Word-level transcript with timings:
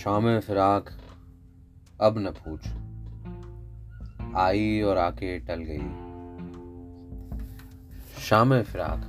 शाम 0.00 0.40
फिराक, 0.40 0.90
अब 2.00 2.18
न 2.18 2.30
पूछ। 2.30 2.68
आई 4.36 4.82
और 4.82 4.98
आके 4.98 5.38
टल 5.38 5.54
गई। 5.54 5.78
शाम 8.22 8.62
फिराक, 8.62 9.00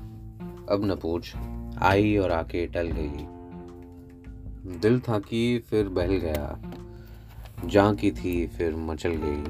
अब 0.69 0.85
न 0.85 0.96
पूछ। 0.96 1.35
आई 1.78 2.17
और 2.17 2.31
आके 2.31 2.67
टल 2.67 2.88
गई। 2.88 3.26
दिल 4.79 4.99
था 4.99 5.19
कि 5.19 5.60
फिर 5.60 5.90
बहल 5.90 6.15
गया 6.15 6.62
जहाँ 7.65 7.96
की 7.96 8.12
थी 8.12 8.47
फिर 8.47 8.76
मचल 8.76 9.13
गई। 9.13 9.44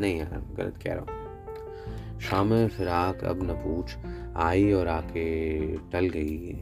नहीं 0.00 0.18
यार, 0.18 0.54
गलत 0.54 0.76
कह 0.76 0.94
रहा 0.94 1.00
हूँ। 1.00 2.20
शाम 2.20 2.68
फिराक, 2.68 3.24
अब 3.24 3.42
न 3.42 3.52
पूछ। 3.52 3.96
आई 4.36 4.72
और 4.72 4.88
आके 4.88 5.60
टल 5.76 6.08
गई। 6.08 6.54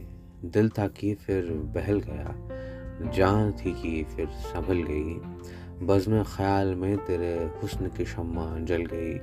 दिल 0.45 0.69
था 0.69 0.87
कि 0.87 1.13
फिर 1.13 1.45
बहल 1.51 1.99
गया 1.99 2.60
जान 3.09 3.51
थी 3.51 3.81
कि 3.81 4.03
फिर 4.03 4.27
संभल 4.27 4.77
गई। 4.77 5.13
बज़म 5.85 6.23
ख्याल 6.23 6.75
में 6.75 6.97
तेरे 6.97 7.51
हुस्न 7.61 7.87
की 7.87 8.05
शम्मा 8.05 8.59
जल 8.59 8.85
गई। 8.93 9.13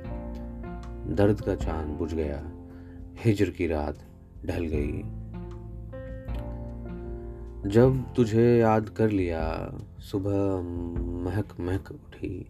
दर्द 1.14 1.40
का 1.40 1.54
चाँद 1.54 1.86
बुझ 1.86 2.14
गया। 2.14 2.52
हिजर 3.16 3.50
की 3.50 3.66
रात 3.66 3.98
ढल 4.46 4.66
गई। 4.66 5.02
जब 7.70 8.14
तुझे 8.14 8.58
याद 8.58 8.88
कर 8.88 9.10
लिया, 9.10 9.72
सुबह 9.98 10.60
महक 11.24 11.60
महक 11.60 11.90
उठी। 11.90 12.48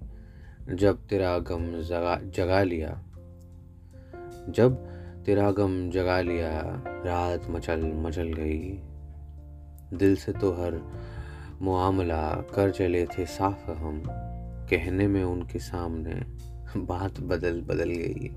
जब 0.72 1.06
तेरा 1.06 1.38
गम 1.38 1.80
जगा 1.80 2.20
जगा 2.24 2.62
लिया। 2.62 3.02
जब 4.48 4.86
तेरा 5.24 5.50
गम 5.50 5.90
जगा 5.90 6.20
लिया, 6.20 6.60
रात 6.86 7.50
मचल 7.50 7.92
मचल 7.92 8.32
गई। 8.32 8.80
दिल 9.98 10.16
से 10.16 10.32
तो 10.32 10.52
हर 10.52 10.92
मुआमला 11.62 12.34
कर 12.54 12.70
चले 12.70 13.06
थे 13.06 13.26
साफ़ 13.26 13.70
हम। 13.70 14.02
कहने 14.70 15.08
में 15.08 15.24
उनके 15.24 15.58
सामने 15.58 16.22
बात 16.76 17.20
बदल 17.20 17.60
बदल 17.60 17.90
गई। 17.90 18.30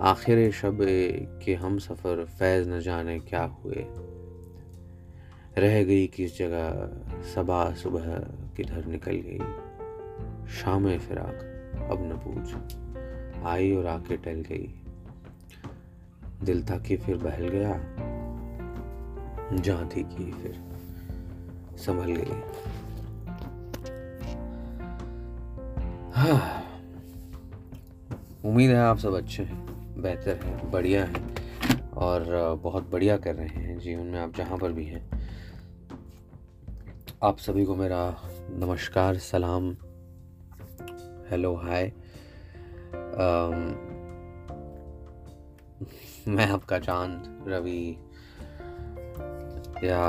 आखिर 0.00 0.52
शब 0.52 0.78
के 1.44 1.54
हम 1.54 1.78
सफ़र 1.78 2.24
फैज़ 2.24 2.70
न 2.70 2.80
जाने 2.80 3.18
क्या 3.18 3.42
हुए। 3.42 3.86
रह 5.58 5.84
गई 5.84 6.06
किस 6.06 6.38
जगह, 6.38 6.90
सबा 7.34 7.74
सुबह 7.74 8.18
किधर 8.56 8.84
निकल 8.84 9.12
गई। 9.12 9.38
शाम 10.48 10.98
फिराक, 10.98 11.38
अब 11.90 11.98
न 12.00 12.12
पूछ। 12.12 12.54
आई 13.44 13.76
और 13.76 13.86
आके 13.86 14.16
टल 14.16 14.44
गई। 14.48 14.74
दिल 16.44 16.64
था 16.64 16.78
कि 16.78 16.96
फिर 16.96 17.16
बहल 17.16 17.48
गया। 17.48 17.78
जहाँ 19.56 19.88
थी 19.88 20.02
कि 20.02 20.32
फिर। 20.32 20.73
संभल 21.76 22.12
गई 22.12 22.42
हाँ। 26.12 26.60
उम्मीद 28.44 28.70
है 28.70 28.76
आप 28.76 28.98
सब 28.98 29.14
अच्छे 29.14 29.42
हैं, 29.42 30.02
बेहतर 30.02 30.36
हैं, 30.36 30.70
बढ़िया 30.70 31.04
हैं 31.04 31.34
और 31.92 32.54
बहुत 32.62 32.90
बढ़िया 32.90 33.16
कर 33.16 33.34
रहे 33.34 33.46
हैं 33.46 33.78
जीवन 33.78 34.06
में 34.06 34.18
आप 34.20 34.34
जहाँ 34.34 34.58
पर 34.58 34.72
भी 34.72 34.84
हैं। 34.84 35.28
आप 37.22 37.38
सभी 37.38 37.64
को 37.64 37.76
मेरा 37.76 38.16
नमस्कार, 38.50 39.18
सलाम, 39.18 39.70
हेलो, 41.30 41.54
हाय। 41.56 41.92
मैं 46.28 46.46
आपका 46.46 46.78
चाँद, 46.78 47.44
रवि, 47.48 47.96
या 49.84 50.00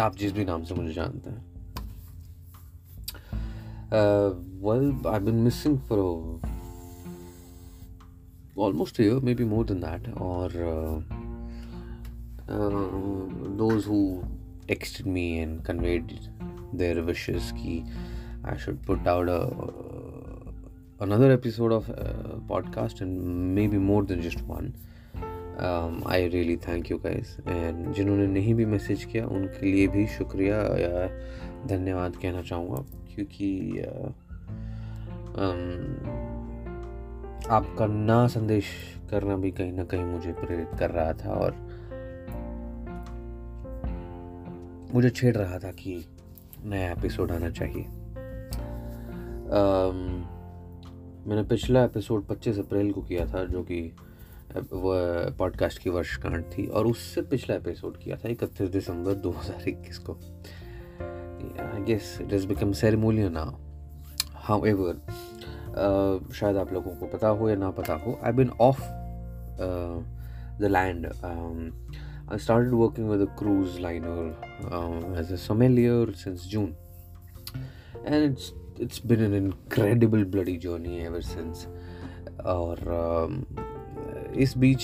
आप 0.00 0.16
जिस 0.16 0.32
भी 0.32 0.44
नाम 0.44 0.64
से 0.64 0.74
मुझे 0.74 0.92
जानते 0.92 1.30
हैं। 1.30 1.52
Well 4.62 5.06
I 5.06 5.20
been 5.20 5.34
missing 5.34 5.78
for 5.78 5.98
almost 8.58 9.00
year 9.00 9.14
maybe 9.34 9.44
more 9.44 9.64
than 9.64 9.80
that 9.80 10.14
और 10.14 10.52
those 13.48 13.86
who 13.86 14.22
text 14.68 15.02
me 15.02 15.32
and 15.38 15.62
conveyed 15.62 16.12
their 16.74 17.00
wishes 17.00 17.50
की 17.52 17.84
I 18.44 18.58
should 18.58 18.84
put 18.84 19.08
out 19.08 19.28
another 21.02 21.30
episode 21.30 21.72
of 21.72 21.90
podcast 22.48 23.02
and 23.02 23.20
maybe 23.68 23.78
more 23.78 24.04
than 24.04 24.20
just 24.20 24.40
one 24.40 24.72
I 26.08 26.28
really 26.28 26.56
thank 26.56 26.90
you 26.90 26.98
guys 26.98 27.36
and 27.48 27.92
जिन्होंने 27.92 28.26
नहीं 28.26 28.54
भी 28.54 28.64
message 28.64 29.04
किया 29.04 29.26
उनके 29.26 29.72
लिए 29.72 29.88
भी 29.88 30.06
शुक्रिया 30.06 30.56
या 30.56 31.08
धन्यवाद 31.66 32.16
कहना 32.16 32.42
चाहूँगा। 32.42 32.84
क्योंकि 33.14 33.70
uh, 33.70 34.08
um, 35.32 36.22
आपका 37.50 37.86
ना 37.86 38.26
संदेश 38.26 38.64
करना 39.10 39.36
भी 39.36 39.50
कहीं 39.50 39.72
ना 39.72 39.84
कहीं 39.84 40.04
मुझे 40.04 40.32
प्रेरित 40.32 40.68
कर 40.78 40.90
रहा 40.90 41.12
था 41.12 41.30
और 41.30 41.56
मुझे 44.94 45.10
छेड़ 45.10 45.36
रहा 45.36 45.58
था 45.58 45.72
कि 45.72 46.04
नया 46.64 46.92
एपिसोड 46.92 47.32
आना 47.32 47.50
चाहिए। 47.50 47.84
Um, 49.42 50.32
मैंने 51.26 51.42
पिछला 51.42 51.84
एपिसोड 51.84 52.26
25 52.26 52.58
अप्रैल 52.58 52.92
को 52.92 53.02
किया 53.02 53.26
था 53.26 53.44
जो 53.44 53.62
कि 53.62 53.96
पॉडकास्ट 54.54 55.78
की 55.82 55.90
वर्षगांठ 55.90 56.44
थी 56.58 56.66
और 56.66 56.86
उससे 56.86 57.22
पिछला 57.22 57.56
एपिसोड 57.56 57.96
किया 57.96 58.16
था 58.16 58.28
इकतीस 58.28 58.68
दिसंबर 58.70 59.14
2021 59.14 59.98
को 59.98 60.12
I 61.66 61.82
guess 61.82 62.18
it 62.20 62.32
is 62.32 62.46
become 62.46 62.72
ceremonial 62.72 63.32
now 63.32 63.50
however 64.66 65.00
शायद 66.34 66.56
आप 66.56 66.72
लोगों 66.72 66.90
को 66.90 67.06
पता 67.06 67.28
हो 67.28 67.48
या 67.48 67.56
ना 67.56 67.70
पता 67.70 67.94
हो 67.94 68.18
I 68.24 68.32
been 68.32 68.50
off 68.50 68.82
the 70.60 70.68
land 70.70 71.06
working 72.72 73.08
with 73.08 73.22
a 73.22 73.26
cruise 73.26 73.80
liner 73.80 74.34
um, 74.70 75.14
as 75.14 75.30
a 75.30 75.38
sommelier 75.38 76.14
since 76.14 76.46
June, 76.46 76.74
and 78.04 78.14
it's 78.14 78.52
it's 78.78 78.98
been 78.98 79.20
an 79.20 79.34
incredible 79.34 80.24
bloody 80.24 80.56
journey 80.58 81.00
ever 81.00 81.22
since. 81.22 81.66
और 82.44 82.78
um, 82.78 83.71
इस 84.36 84.58
बीच 84.58 84.82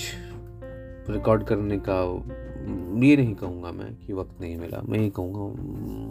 रिकॉर्ड 1.09 1.43
करने 1.43 1.81
का 1.89 2.23
ये 3.05 3.17
नहीं 3.17 3.35
कहूँगा 3.35 3.71
मैं 3.71 3.95
कि 3.95 4.13
वक्त 4.13 4.41
नहीं 4.41 4.57
मिला। 4.57 4.81
मैं 4.89 4.99
ये 4.99 5.09
कहूँगा 5.09 5.61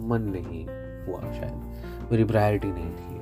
मन 0.07 0.21
नहीं 0.21 0.65
हुआ 1.07 1.21
शायद। 1.21 1.83
मेरी 2.11 2.23
प्रायोरिटी 2.23 2.67
नहीं 2.71 2.91
थी। 2.91 3.19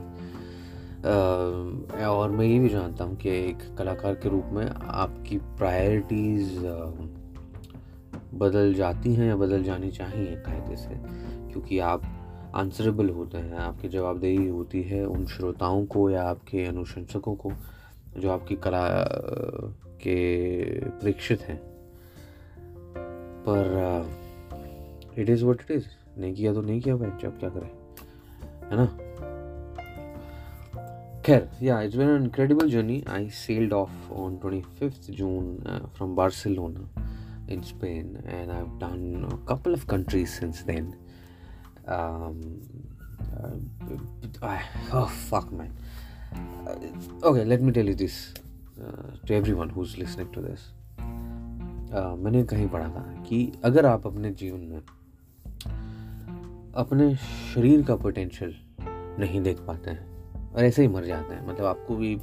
आ, 2.03 2.07
और 2.07 2.31
मैं 2.31 2.45
ये 2.45 2.59
भी 2.59 2.69
जानता 2.69 3.03
हूँ 3.03 3.15
कि 3.15 3.29
एक 3.29 3.77
कलाकार 3.77 4.15
के 4.15 4.29
रूप 4.29 4.45
में 4.51 4.69
आपकी 4.85 5.37
प्रायोरिटीज़ 5.37 6.59
बदल 8.33 8.73
जाती 8.73 9.13
हैं 9.13 9.27
या 9.27 9.35
बदल 9.35 9.63
जानी 9.63 9.91
चाहिए 9.91 10.35
कायदे 10.35 10.75
से। 10.75 10.95
क्योंकि 11.51 11.79
आप 11.79 12.01
आंसरेबल 12.55 13.09
होते 13.09 13.37
हैं 13.37 13.57
आपकी 13.57 13.89
जवाबदेही 13.89 14.47
होती 14.47 14.83
है 14.83 15.05
उन 15.05 15.25
श्रोताओं 15.25 15.85
को 15.85 16.09
या 16.09 16.23
आपके 16.23 16.65
अनुशंसकों 16.65 17.35
को 17.35 17.51
जो 18.17 18.31
आपकी 18.31 18.55
कला 18.55 18.87
के 20.01 20.69
प्रेक्षित 20.89 21.41
हैं। 21.41 21.61
पर 23.49 23.61
it 25.17 25.29
is 25.29 25.45
what 25.45 25.61
it 25.61 25.71
is 25.71 25.85
नहीं 26.17 26.35
किया 26.35 26.53
तो 26.53 26.61
नहीं 26.61 26.81
किया 26.81 26.95
भाई 26.95 27.09
जब 27.21 27.39
क्या 27.39 27.49
करें? 27.49 27.71
है 28.69 28.75
ना? 28.75 28.85
खैर 31.21 31.49
या 31.61 31.81
it's 31.81 31.95
been 31.95 32.09
incredible 32.09 32.69
journey 32.69 33.03
I 33.09 33.29
sailed 33.29 33.73
off 33.73 34.11
on 34.11 34.37
twenty 34.37 34.61
fifth 34.61 35.11
June 35.11 35.57
from 35.95 36.15
Barcelona 36.15 37.03
couple 39.47 39.73
of 39.73 39.83
countries 39.87 40.31
since 40.41 40.57
then. 40.69 40.87
Um, 41.87 42.41
uh, 43.35 43.55
I, 44.41 44.57
oh 44.93 45.07
fuck, 45.31 45.47
man. 45.51 45.71
Uh, 46.33 46.75
okay, 47.23 47.45
let 47.45 47.61
me 47.61 47.71
tell 47.71 47.85
you 47.85 47.95
this. 47.95 48.46
To 49.27 49.33
everyone 49.51 49.69
who's 49.69 49.95
listening 49.99 50.29
to 50.33 50.41
this 50.41 50.73
मैंने 52.23 52.43
कहीं 52.43 52.69
पढ़ा 52.69 52.89
था 52.89 53.23
कि 53.27 53.51
अगर 53.63 53.85
आप 53.85 54.07
अपने 54.07 54.31
जीवन 54.31 54.59
में 54.59 54.81
अपने 56.75 57.15
शरीर 57.55 57.83
का 57.83 57.95
पोटेंशियल 57.95 58.55
नहीं 59.19 59.41
देख 59.41 59.59
पाते 59.59 59.89
हैं, 59.89 60.33
और 60.53 60.63
ऐसे 60.63 60.81
ही 60.81 60.87
मर 60.87 61.05
जाते 61.05 61.33
हैं 61.33 61.47
मतलब 61.47 61.65
आपको 61.65 61.95
भी 61.95 62.15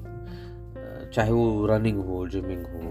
चाहे 1.14 1.32
वो 1.32 1.66
रनिंग 1.66 2.04
हो 2.04 2.28
जिमिंग 2.28 2.62
हो, 2.62 2.90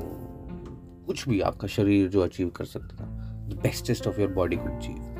कुछ 1.05 1.29
भी 1.29 1.41
आपका 1.41 1.67
शरीर 1.67 2.09
जो 2.09 2.21
अचीव 2.21 2.49
कर 2.49 2.65
सकता 2.65 2.95
था 2.95 3.05
the 3.49 3.59
bestest 3.63 4.07
of 4.07 4.21
your 4.21 4.31
body 4.31 4.55
could 4.55 4.71
achieve 4.71 5.12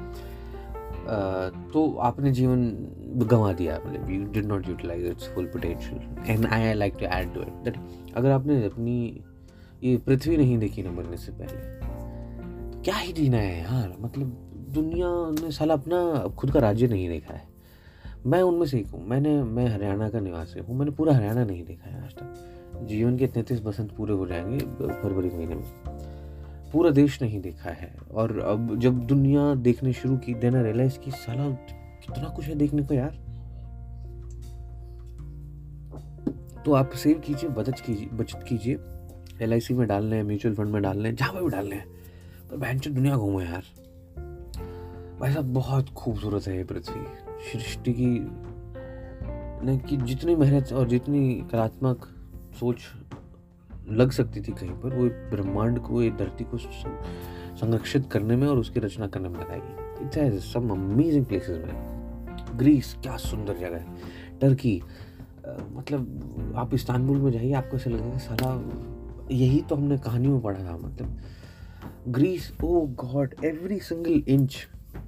तो 1.73 1.97
आपने 1.97 2.31
जीवन 2.31 2.69
गंवा 3.17 3.53
दिया 3.53 3.79
मतलब 3.85 4.09
you 4.09 4.23
did 4.23 4.45
not 4.45 4.67
utilize 4.69 5.05
its 5.05 5.27
full 5.27 5.45
potential 5.45 6.01
and 6.27 6.45
I 6.45 6.61
I 6.61 6.73
like 6.73 6.93
to 6.93 7.05
add 7.05 7.33
to 7.33 7.41
it 7.41 7.47
that 7.47 7.77
अगर 8.15 8.31
आपने 8.31 8.65
अपनी 8.65 9.23
ये 9.83 9.97
पृथ्वी 9.97 10.37
नहीं 10.37 10.57
देखी 10.57 10.83
ना 10.83 10.91
मरने 10.91 11.17
से 11.17 11.31
पहले 11.31 11.83
तो 12.71 12.81
क्या 12.81 12.95
ही 12.95 13.13
जीना 13.13 13.37
है 13.37 13.63
यार? 13.63 13.97
मतलब 14.01 14.49
दुनिया 14.69 15.07
ने 15.45 15.51
साला 15.51 15.73
अपना 15.73 16.27
खुद 16.27 16.51
का 16.51 16.59
राज्य 16.59 16.87
नहीं 16.87 17.09
देखा 17.09 17.33
है। 17.33 17.47
मैं 18.25 18.41
उनमें 18.41 18.65
से 18.65 18.79
एक 18.79 18.87
हूँ। 18.87 19.07
मैंने, 19.07 19.43
मैं 19.43 19.67
हरियाणा 19.67 20.09
का 20.09 20.19
निवासी 20.19 20.59
हूँ। 20.59 20.77
मैंने 20.77 20.91
पूरा 20.91 21.13
हरियाणा 21.13 21.43
नहीं 21.43 21.65
देखा 21.65 21.89
है 21.89 22.03
आज 22.03 22.11
तक। 22.11 22.49
जीवन 22.87 23.17
के 23.17 23.27
तैंतीस 23.27 23.61
बसंत 23.61 23.91
पूरे 23.91 24.13
हो 24.13 24.27
जाएँगे 24.27 24.59
फरवरी 25.01 25.29
महीने 25.29 25.55
में। 25.55 25.92
पूरा 26.73 26.89
देश 26.89 27.21
नहीं 27.21 27.41
देखा 27.41 27.69
है। 27.69 27.97
और 28.11 28.39
अब 28.39 28.79
जब 28.79 28.99
दुनिया 28.99 29.55
देखने 29.55 29.93
शुरू 29.93 30.17
की, 30.17 30.33
देना 30.33 30.61
रियलाइज़ 30.61 30.99
की 30.99 31.11
साला, 31.11 31.49
कितना 32.05 32.29
कुछ 32.29 32.45
है 32.45 32.55
देखने 32.55 32.83
को 32.83 32.93
यार। 32.93 33.23
तो 36.65 36.73
आप 36.73 36.89
सेव 36.89 37.19
कीजिए, 37.19 37.49
बचत 37.49 37.75
कीजिए 37.85 38.05
बचत 38.05 38.45
कीजिए। 38.49 38.79
एलआईसी 39.41 39.73
में 39.73 39.87
डालने 39.87 40.15
हैं, 40.15 40.23
म्यूचुअल 40.23 40.55
फंड 40.55 40.67
में 40.67 40.81
डालने 40.81 41.09
हैं, 41.09 41.15
जहाँ 41.15 41.33
पर 41.33 41.43
भी 41.43 41.49
डालने 41.49 41.75
हैं। 41.75 41.85
पर 42.51 42.57
बहन 42.57 42.77
दुनिया 42.77 43.15
घूमे 43.15 43.45
यार। 43.45 43.63
भाई 45.19 45.33
साहब, 45.33 45.53
बहुत 45.53 45.89
खूबसूरत 45.89 46.47
है 46.47 46.57
ये 46.57 46.63
पृथ्वी। 46.63 47.03
सृष्टि 47.53 47.93
की 47.93 48.27
कि 49.65 49.97
जितनी 49.97 50.35
मेहनत 50.35 50.73
और 50.73 50.87
जितनी 50.87 51.45
कलात्मक 51.51 52.05
सोच 52.59 52.77
लग 53.91 54.11
सकती 54.11 54.41
थी 54.41 54.51
कहीं 54.51 54.75
पर 54.81 54.93
वो 54.95 55.05
ब्रह्मांड 55.31 55.79
को 55.79 56.01
ये 56.01 56.09
धरती 56.19 56.43
को 56.43 56.57
संरक्षित 56.57 58.09
करने 58.11 58.35
में 58.35 58.47
और 58.47 58.59
उसकी 58.59 58.79
रचना 58.79 59.07
करने 59.07 59.29
में 59.29 59.39
लगाएगी 59.39 60.05
इट्स 60.05 60.51
सम 60.53 60.69
अमेजिंग 60.69 61.25
प्लेसेस 61.25 61.57
में 61.65 62.57
ग्रीस 62.57 62.95
क्या 63.03 63.17
सुंदर 63.17 63.57
जगह 63.57 63.77
है 63.77 64.39
टर्की 64.41 64.81
मतलब 65.47 66.53
आप 66.57 66.73
इस्तानबुल 66.73 67.17
में 67.17 67.31
जाइए 67.31 67.53
आपको 67.53 67.77
ऐसा 67.77 67.89
लगेगा 67.89 68.17
सारा 68.17 68.51
यही 69.31 69.61
तो 69.61 69.75
हमने 69.75 69.97
कहानियों 69.97 70.33
में 70.33 70.41
पढ़ा 70.41 70.63
था 70.63 70.77
मतलब 70.77 71.19
Greece 72.07 72.51
oh 72.63 72.81
God 73.03 73.35
every 73.45 73.79
single 73.79 74.23
inch 74.27 74.57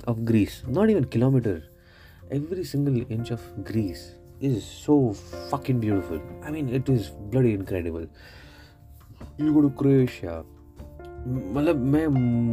of 0.07 0.19
Greece 0.19 0.61
not 0.67 0.89
even 0.89 1.03
kilometer 1.13 1.61
every 2.33 2.63
single 2.63 3.05
inch 3.11 3.31
of 3.31 3.49
Greece 3.61 4.05
is 4.43 4.57
so 4.59 4.95
fucking 5.49 5.79
beautiful. 5.79 6.21
I 6.43 6.51
mean, 6.51 6.69
it 6.69 6.89
is 6.89 7.09
bloody 7.31 7.53
incredible. 7.53 8.07
You 9.39 9.53
go 9.53 9.61
to 9.61 9.71
Croatia. 9.81 10.35
मतलब 11.27 11.75
मैं 11.93 12.07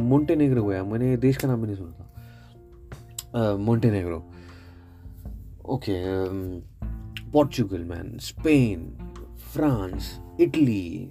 मोन्टेनेग्रो 0.09 0.63
गया 0.63 0.83
मैंने 0.83 1.15
देश 1.17 1.37
का 1.37 1.47
नाम 1.47 1.61
भी 1.61 1.67
नहीं 1.67 1.75
सुना 1.75 1.91
था। 1.91 3.55
Montenegro 3.57 4.17
okay 5.65 5.97
Portugal 7.31 7.83
man 7.83 8.17
Spain 8.21 8.89
France 9.53 10.19
Italy 10.41 11.09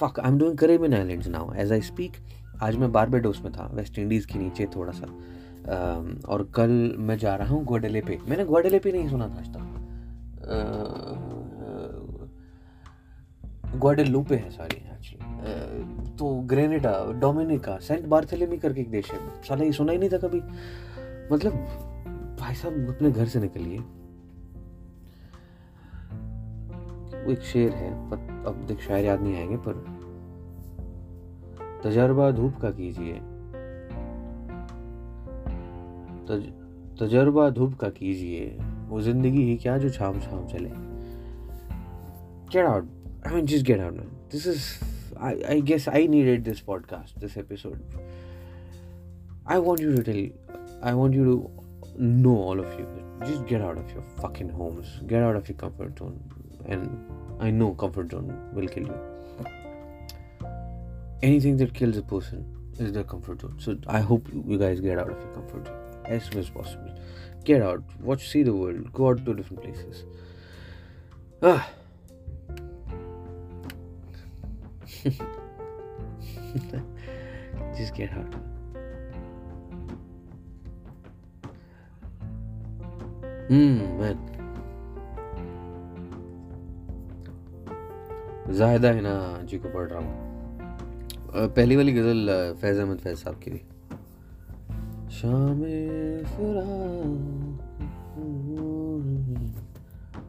fuck 0.00 0.20
I 0.20 0.30
am 0.30 0.38
doing 0.38 0.58
Caribbean 0.58 0.94
islands 0.94 1.28
now 1.28 1.54
as 1.54 1.72
I 1.72 1.80
speak 1.80 2.12
आज 2.62 2.76
मैं 2.76 2.92
बारबेडोस 2.92 3.40
में 3.44 3.52
था 3.52 3.70
वेस्ट 3.74 3.98
इंडीज़ 3.98 4.26
के 4.26 4.38
नीचे 4.38 4.66
थोड़ा 4.76 4.92
सा। 4.92 5.06
Uh, 5.66 6.24
और 6.24 6.42
कल 6.54 6.70
मैं 6.98 7.16
जा 7.18 7.34
रहा 7.36 7.54
हूँ 7.54 7.64
ग्वाडेले 7.66 8.00
पे 8.00 8.18
मैंने 8.28 8.44
ग्वाडेलेपे 8.44 8.92
नहीं 8.92 9.08
सुना 9.08 9.28
था 9.28 9.38
आज 9.38 9.48
तक। 9.48 9.62
ग्वाडेलूपे 13.80 14.36
है 14.36 14.50
सारी 14.50 14.84
तो 16.18 16.28
ग्रेनेडा 16.46 16.92
डोमिनिका 17.12 17.76
सेंट 17.78 18.06
बार्थेलेमी 18.06 18.56
करके 18.58 18.80
एक 18.80 18.90
देश 18.90 19.10
है। 19.12 19.18
साला 19.42 19.64
ये 19.64 19.72
सुना 19.72 19.92
ही 19.92 19.98
नहीं 19.98 20.10
था 20.10 20.18
कभी। 20.18 20.40
मतलब 21.32 21.52
भाई 22.40 22.54
साहब 22.54 22.88
अपने 22.88 23.10
घर 23.10 23.26
से 23.26 23.40
निकलिए। 23.40 23.78
एक 27.32 27.42
शेर 27.42 27.72
है 27.72 27.90
पर 28.10 28.44
अब 28.46 28.64
देख 28.66 28.80
शायर 28.80 29.04
याद 29.04 29.22
नहीं 29.22 29.36
आएँगे 29.36 29.56
पर 29.68 29.84
तजर्बा 31.84 32.30
धूप 32.30 32.56
का 32.56 32.70
कीजिए। 32.70 33.14
तज, 36.26 36.42
तजर्बा 37.00 37.48
धूप 37.50 37.74
का 37.74 37.88
कीजिए। 37.88 38.58
वो 38.88 39.00
ज़िंदगी 39.00 39.42
ही 39.42 39.56
क्या 39.56 39.78
जो 39.78 39.90
छाम 39.90 40.20
छाम 40.20 40.46
चले। 40.46 40.70
get 42.50 42.68
out 42.68 42.95
i 43.26 43.34
mean 43.34 43.46
just 43.46 43.64
get 43.64 43.80
out 43.80 43.94
man. 43.94 44.10
This 44.30 44.46
is 44.46 44.78
i 45.18 45.30
i 45.54 45.60
guess 45.60 45.88
i 45.88 46.06
needed 46.06 46.44
this 46.44 46.60
podcast 46.60 47.14
this 47.20 47.36
episode. 47.36 47.80
I 49.46 49.58
want 49.58 49.80
you 49.80 49.94
to 49.96 50.02
tell 50.08 50.58
i 50.90 50.94
want 50.94 51.14
you 51.14 51.24
to 51.30 51.36
know 52.02 52.36
all 52.48 52.60
of 52.60 52.78
you 52.78 52.86
just 53.24 53.46
get 53.46 53.62
out 53.62 53.78
of 53.78 53.90
your 53.92 54.02
fucking 54.20 54.48
homes 54.48 55.00
get 55.06 55.22
out 55.22 55.36
of 55.36 55.48
your 55.48 55.56
comfort 55.56 55.98
zone 55.98 56.18
and 56.66 57.42
i 57.46 57.50
know 57.50 57.72
comfort 57.84 58.10
zone 58.10 58.28
will 58.52 58.68
kill 58.68 58.84
you. 58.84 58.98
Anything 61.22 61.56
that 61.56 61.72
kills 61.72 61.96
a 61.96 62.02
person 62.02 62.44
is 62.78 62.92
their 62.92 63.04
comfort 63.14 63.40
zone. 63.40 63.56
So 63.58 63.78
i 63.86 64.00
hope 64.00 64.28
you 64.52 64.58
guys 64.58 64.80
get 64.80 64.98
out 64.98 65.10
of 65.10 65.18
your 65.18 65.32
comfort 65.38 65.66
zone 65.66 65.82
as 66.04 66.24
soon 66.24 66.38
as 66.38 66.50
possible. 66.50 66.94
Get 67.44 67.62
out, 67.62 67.82
watch, 68.00 68.28
see 68.28 68.42
the 68.42 68.52
world, 68.52 68.92
go 68.92 69.08
out 69.08 69.24
to 69.24 69.34
different 69.34 69.62
places. 69.62 70.04
Ah. 71.42 71.68
Just 77.76 77.94
get 77.94 78.10
out. 78.12 78.34
Hmm, 83.48 83.98
man. 83.98 84.16
है 88.84 89.00
ना 89.00 89.42
जी 89.42 89.58
को 89.58 89.68
पढ़ 89.68 89.88
रहा 89.88 89.98
हूँ 89.98 90.26
पहली 91.48 91.76
वाली 91.76 91.92
गज़ल 91.92 92.54
फैज़ 92.60 92.80
अहमद 92.80 92.98
फैज़ 92.98 93.18
साहब 93.18 93.38
की 93.38 93.50
थी 93.50 93.62
शाम 95.10 95.62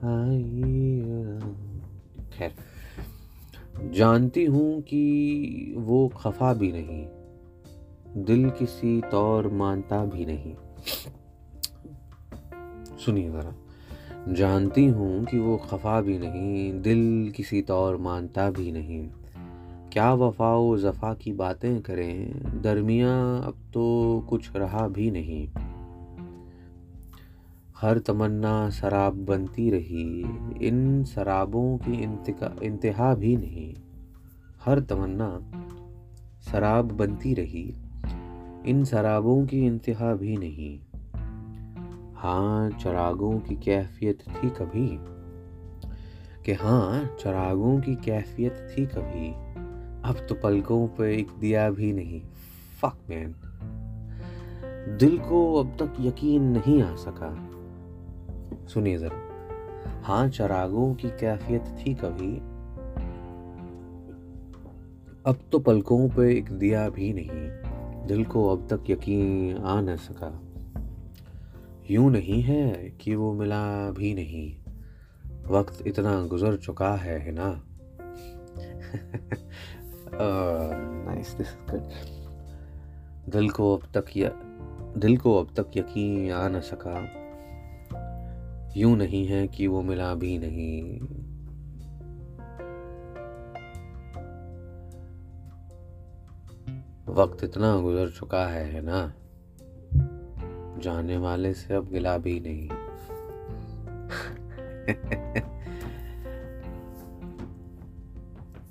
खैर 0.01 0.96
जानती 3.97 4.43
हूँ 4.45 4.81
कि 4.81 5.73
वो 5.77 6.07
खफा 6.17 6.53
भी 6.53 6.71
नहीं, 6.71 7.05
दिल 8.25 8.49
किसी 8.49 9.01
तौर 9.01 9.47
मानता 9.47 10.03
भी 10.05 10.25
नहीं। 10.25 10.53
सुनिए 12.97 13.29
ज़रा, 13.29 13.53
जानती 14.33 14.85
हूँ 14.85 15.25
कि 15.25 15.39
वो 15.39 15.57
खफा 15.57 16.01
भी 16.01 16.17
नहीं, 16.19 16.81
दिल 16.81 17.31
किसी 17.35 17.61
तौर 17.61 17.97
मानता 17.97 18.49
भी 18.49 18.71
नहीं। 18.71 19.09
क्या 19.93 20.13
वफा 20.13 20.53
व 20.55 20.77
जफ़ा 20.77 21.13
की 21.13 21.31
बातें 21.31 21.81
करें, 21.81 22.61
दरमिया 22.61 23.15
अब 23.37 23.63
तो 23.73 24.19
कुछ 24.29 24.55
रहा 24.55 24.87
भी 24.87 25.11
नहीं। 25.11 25.47
हर 27.77 27.99
तमन्ना 27.99 28.69
शराब 28.69 29.25
बनती 29.25 29.69
रही, 29.69 30.07
इन 30.67 31.03
शराबों 31.03 31.77
की 31.77 32.03
इंतहा 32.65 33.13
भी 33.15 33.35
नहीं। 33.37 33.73
हर 34.67 34.79
तमन्ना 34.79 35.51
शराब 36.41 36.85
बनती 36.85 37.33
रही। 37.33 37.75
इन 38.65 38.85
शराबों 38.85 39.45
की 39.45 39.65
इंतहा 39.65 40.13
भी 40.13 40.37
नहीं। 40.37 40.79
हाँ 42.15 42.69
चरागों 42.69 43.39
की 43.39 43.55
कैफियत 43.55 44.19
थी 44.27 44.49
कभी। 44.49 44.97
कि 46.45 46.53
हाँ 46.53 47.15
चरागों 47.19 47.81
की 47.81 47.95
कैफियत 47.95 48.75
थी 48.77 48.85
कभी। 48.85 49.31
अब 50.09 50.27
तो 50.29 50.35
पलकों 50.35 50.87
पे 50.87 51.17
एक 51.17 51.27
दिया 51.39 51.69
भी 51.69 51.93
नहीं। 51.93 52.21
फक 52.81 52.97
मैन 53.09 53.35
दिल 54.99 55.17
को 55.17 55.55
अब 55.55 55.69
तक 55.69 55.93
यकीन 55.99 56.43
नहीं 56.43 56.83
आ 56.83 56.95
सका। 56.95 57.49
सुनिए 58.67 58.97
जरा। 58.97 59.27
हाँ 60.03 60.27
चरागों 60.27 60.95
की 60.95 61.09
कैफियत 61.09 61.61
थी 61.61 61.93
कभी। 61.93 62.46
अब 65.27 65.39
तो 65.51 65.59
पलकों 65.59 66.09
पे 66.09 66.37
एक 66.37 66.51
दिया 66.51 66.89
भी 66.89 67.13
नहीं 67.13 67.49
दिल 68.07 68.25
को 68.25 68.49
अब 68.49 68.67
तक 68.73 68.89
यकीन 68.89 69.57
आ 69.57 69.81
न 69.81 69.95
सका। 69.95 70.41
यूँ 71.91 72.11
नहीं 72.11 72.41
है 72.41 72.97
कि 73.01 73.15
वो 73.15 73.33
मिला 73.33 73.91
भी 73.91 74.13
नहीं 74.13 74.57
वक्त 75.47 75.87
इतना 75.87 76.25
गुजर 76.25 76.55
चुका 76.55 76.95
है, 76.95 77.19
है 77.19 77.31
ना? 77.31 77.63
नाइस 81.05 81.31
दिस 81.31 81.47
गुड 81.47 81.89
दिल 83.31 83.49
को 83.49 83.77
अब 83.77 83.83
तक 83.97 84.17
या 84.17 84.29
दिल 84.97 85.17
को 85.17 85.43
अब 85.43 85.47
तक 85.59 85.77
यकीन 85.77 86.31
आ 86.31 86.49
न 86.49 86.59
सका। 86.59 86.97
यूँ 88.77 88.97
नहीं 88.97 89.27
है 89.27 89.47
कि 89.47 89.67
वो 89.67 89.81
मिला 89.81 90.13
भी 90.13 90.37
नहीं 90.37 90.99
वक्त 97.17 97.43
इतना 97.43 97.81
गुजर 97.81 98.09
चुका 98.09 98.47
है 98.47 98.71
है 98.71 98.81
ना? 98.81 99.13
जाने 100.79 101.17
वाले 101.17 101.53
से 101.53 101.73
अब 101.73 101.89
गिला 101.89 102.17
भी 102.17 102.39
नहीं। 102.39 102.69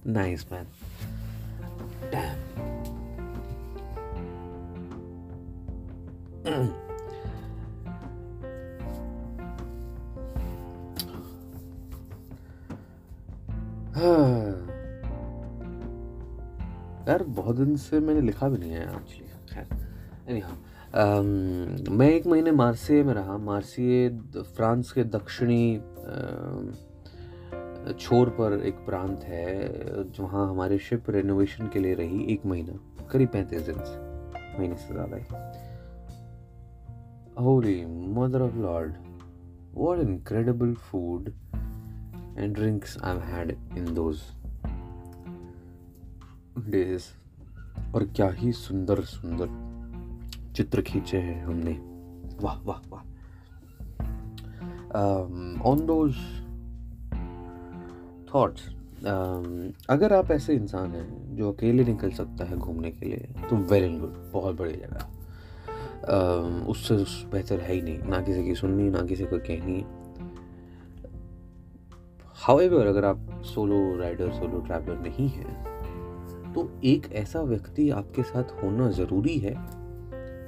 नाइस 0.07 0.47
मैन 0.53 0.67
यार 2.15 2.37
दिन 17.57 17.77
से 17.77 18.01
मैंने 18.01 18.21
लिखा 18.21 18.49
भी 18.49 18.59
नहीं 18.59 18.71
है 18.71 18.83
एक्चुअली 18.83 19.27
खैर। 19.53 19.67
एनी 20.29 20.41
um, 20.41 21.89
मैं 21.91 22.11
एक 22.11 22.27
महीने 22.27 22.53
मार्सिए 22.53 23.03
में 23.03 23.15
रहा। 23.15 23.37
मार्सिए 23.39 24.09
फ्रांस 24.57 24.93
के 24.93 25.05
दक्षिणी 25.17 25.65
छोर 28.01 28.29
पर 28.39 28.61
एक 28.67 28.77
प्रांत 28.87 29.21
है 29.25 29.47
जहाँ 30.13 30.49
हमारी 30.51 30.79
शिप 30.79 31.11
रेनोवेशन 31.11 31.69
के 31.73 31.79
लिए 31.81 31.95
रही 31.95 32.25
एक 32.33 32.47
महीना 32.47 33.07
करीब 33.13 33.29
पैंतीस 33.29 33.63
दिन 33.63 33.79
से 33.85 33.97
महीने 34.59 34.77
से 34.77 34.93
ज़्यादा 34.95 35.17
ही। 35.17 35.27
Holy 37.45 37.85
mother 38.21 38.41
of 38.43 38.57
lord 38.57 38.95
what 39.79 39.99
incredible 40.03 40.71
food 40.83 41.27
and 42.35 42.55
drinks 42.55 42.93
I've 43.03 43.23
had 43.23 43.51
in 43.77 43.89
those 43.95 44.21
days. 46.71 47.09
और 47.97 48.05
क्या 48.07 48.29
ही 48.31 48.53
सुंदर 48.53 49.01
सुंदर 49.05 49.49
चित्र 50.53 50.83
खींचे 50.83 51.19
हैं 51.19 51.45
हमने। 51.45 51.73
वाह 52.43 52.59
वाह 52.65 52.81
वाह। 52.91 53.03
ऑन 55.71 55.85
दोज 55.87 56.15
थॉट्स 58.35 58.69
अगर 59.91 60.13
आप 60.13 60.31
ऐसे 60.31 60.55
इंसान 60.55 60.91
हैं 60.91 61.37
जो 61.37 61.53
अकेले 61.53 61.85
निकल 61.85 62.11
सकता 62.11 62.45
है 62.45 62.57
घूमने 62.57 62.91
के 62.91 63.07
लिए 63.07 63.29
तो 63.51 63.57
वेरी 63.73 63.89
गुड 63.99 64.15
बहुत 64.33 64.57
बड़ी 64.57 64.75
जगह। 64.75 65.05
उससे 66.71 66.95
बेहतर 67.31 67.61
है 67.61 67.73
ही 67.75 67.81
नहीं, 67.83 67.99
ना 67.99 68.21
किसी 68.21 68.45
की 68.45 68.55
सुननी, 68.55 68.91
ना 68.91 69.03
किसी 69.03 69.25
को 69.25 69.39
कहनी। 69.39 69.85
हाउएवर 72.37 72.87
अगर 72.87 73.05
आप 73.05 73.43
सोलो 73.45 73.97
राइडर 73.99 74.33
सोलो 74.33 74.61
ट्रैवलर 74.61 74.99
नहीं 75.01 75.29
हैं 75.29 75.76
तो 76.57 76.69
एक 76.85 77.07
ऐसा 77.13 77.41
व्यक्ति 77.41 77.89
आपके 77.91 78.23
साथ 78.23 78.53
होना 78.63 78.91
ज़रूरी 78.91 79.39
है 79.39 79.55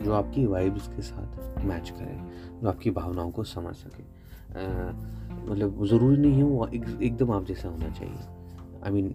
जो 0.04 0.12
आपकी 0.12 0.44
वाइब्स 0.46 0.86
के 0.88 1.02
साथ 1.02 1.64
मैच 1.64 1.90
करे 1.90 2.14
जो 2.60 2.68
आपकी 2.68 2.90
भावनाओं 2.90 3.30
को 3.30 3.44
समझ 3.44 3.74
सके। 3.74 4.02
मतलब 5.50 5.84
ज़रूरी 5.86 6.16
नहीं 6.16 6.32
है 6.32 6.42
वो 6.42 6.66
एक, 6.66 6.84
एकदम 7.02 7.32
आप 7.32 7.44
जैसा 7.46 7.68
होना 7.68 7.90
चाहिए। 7.90 8.82
I 8.84 8.90
mean 8.92 9.14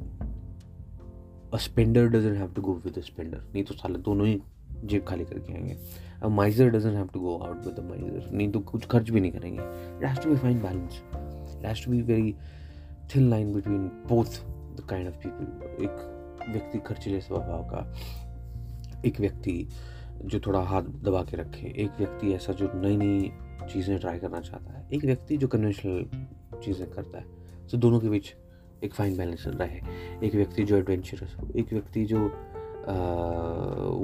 a 1.53 1.57
spender 1.57 2.07
doesn't 2.07 2.37
have 2.37 2.53
to 2.55 2.61
go 2.61 2.73
with 2.85 2.97
a 2.97 3.01
spender 3.01 3.43
नहीं 3.53 3.63
तो 3.63 3.73
साले 3.73 3.99
दोनों 3.99 4.27
ही 4.27 4.41
जेब 4.85 5.05
खाली 5.07 5.25
करके 5.25 5.53
आएँगे। 5.53 5.77
A 6.23 6.27
miser 6.27 6.69
doesn't 6.69 6.95
have 6.95 7.09
to 7.13 7.19
go 7.19 7.37
out 7.37 7.65
with 7.65 7.85
miser 7.89 8.31
नहीं 8.31 8.51
तो 8.51 8.59
कुछ 8.71 8.85
खर्च 8.85 9.09
भी 9.09 9.21
नहीं 9.21 9.31
करेंगे। 9.31 9.61
Has 10.07 10.21
to 10.21 10.29
be 10.29 10.35
fine 10.35 10.61
balance 10.61 11.01
has 11.65 11.85
to 11.85 11.91
be 11.91 12.01
very 12.01 12.35
thin 13.15 13.29
line 13.29 13.53
between 13.53 13.87
both 14.09 14.41
the 14.77 14.87
kind 14.89 15.07
of 15.07 15.15
people 15.15 15.83
एक 15.85 16.09
व्यक्ति 16.49 16.79
खर्चीले 16.87 17.19
स्वभाव 17.21 17.63
का। 17.63 17.93
एक 19.05 19.19
व्यक्ति 19.19 19.67
जो 20.25 20.39
थोड़ा 20.39 20.59
हाथ 20.61 20.83
दबा 21.03 21.21
के 21.23 21.37
रखे 21.37 21.73
एक 21.83 21.91
व्यक्ति 21.97 22.33
ऐसा 22.33 22.53
जो 22.53 22.71
नई 22.75 22.97
नई 22.97 23.31
चीज़ें 23.73 23.97
ट्राई 23.99 24.19
करना 24.19 24.39
चाहता 24.41 24.73
है 24.73 24.87
एक 24.93 25.05
व्यक्ति 25.05 25.37
जो 25.37 25.47
कन्वेंशनल 25.47 26.59
चीज़ें 26.63 26.89
करता 26.91 27.17
है। 27.17 27.25
तो 27.71 27.77
दोनों 27.77 27.99
के 27.99 28.09
बीच 28.09 28.33
एक 28.83 28.93
फाइन 28.93 29.17
बैलेंस 29.17 29.43
रहे। 29.47 29.79
एक 30.27 30.35
व्यक्ति 30.35 30.63
जो 30.63 30.77
एडवेंचरस 30.77 31.35
हो 31.39 31.47
एक 31.55 31.73
व्यक्ति 31.73 32.05
जो 32.05 32.27
आ, 32.27 32.93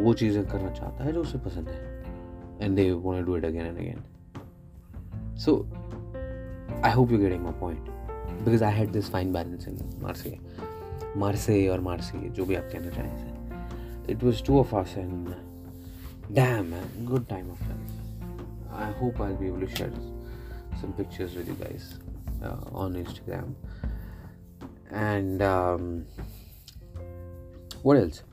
वो 0.03 0.13
चीज़ें 0.13 0.46
करना 0.48 0.69
चाहता 0.72 1.03
है 1.03 1.13
जो 1.13 1.22
उसे 1.22 1.38
पसंद 1.38 1.67
है। 1.67 1.98
And 2.62 2.75
they 2.75 2.91
want 2.91 3.25
do 3.25 3.36
it 3.38 3.46
again 3.46 3.65
and 3.65 3.77
again 3.77 5.36
so 5.38 5.55
I 6.86 6.91
hope 6.91 7.12
you 7.12 7.17
getting 7.17 7.43
my 7.43 7.53
point 7.60 7.89
because 8.43 8.63
I 8.63 8.74
had 8.74 8.91
this 8.91 9.10
fine 9.12 9.34
balance 9.34 9.67
in 9.67 9.77
Marseille 10.03 10.29
Marseille 11.17 11.67
और 11.67 11.79
मार्से 11.79 12.29
जो 12.29 12.45
भी 12.45 12.55
आप 12.55 12.69
कहना 12.73 12.89
चाहें 12.89 14.07
it 14.09 14.23
was 14.23 14.43
two 14.47 14.59
of 14.59 14.75
us 14.75 14.97
and 14.97 15.27
damn 16.35 16.73
good 17.05 17.27
time 17.27 17.51
of 17.51 17.63
life 17.63 18.73
I 18.73 18.93
hope 19.01 19.21
I 19.21 19.33
be 19.33 19.47
able 19.47 19.61
to 19.61 19.67
share 19.67 20.17
some 20.81 20.93
pictures 20.93 21.35
with 21.35 21.47
you 21.47 21.55
guys 21.55 21.99
uh, 22.43 22.55
on 22.71 22.93
Instagram. 22.95 23.53
And 24.91 25.41
um, 25.41 26.05
what 27.83 27.97
else? 27.97 28.23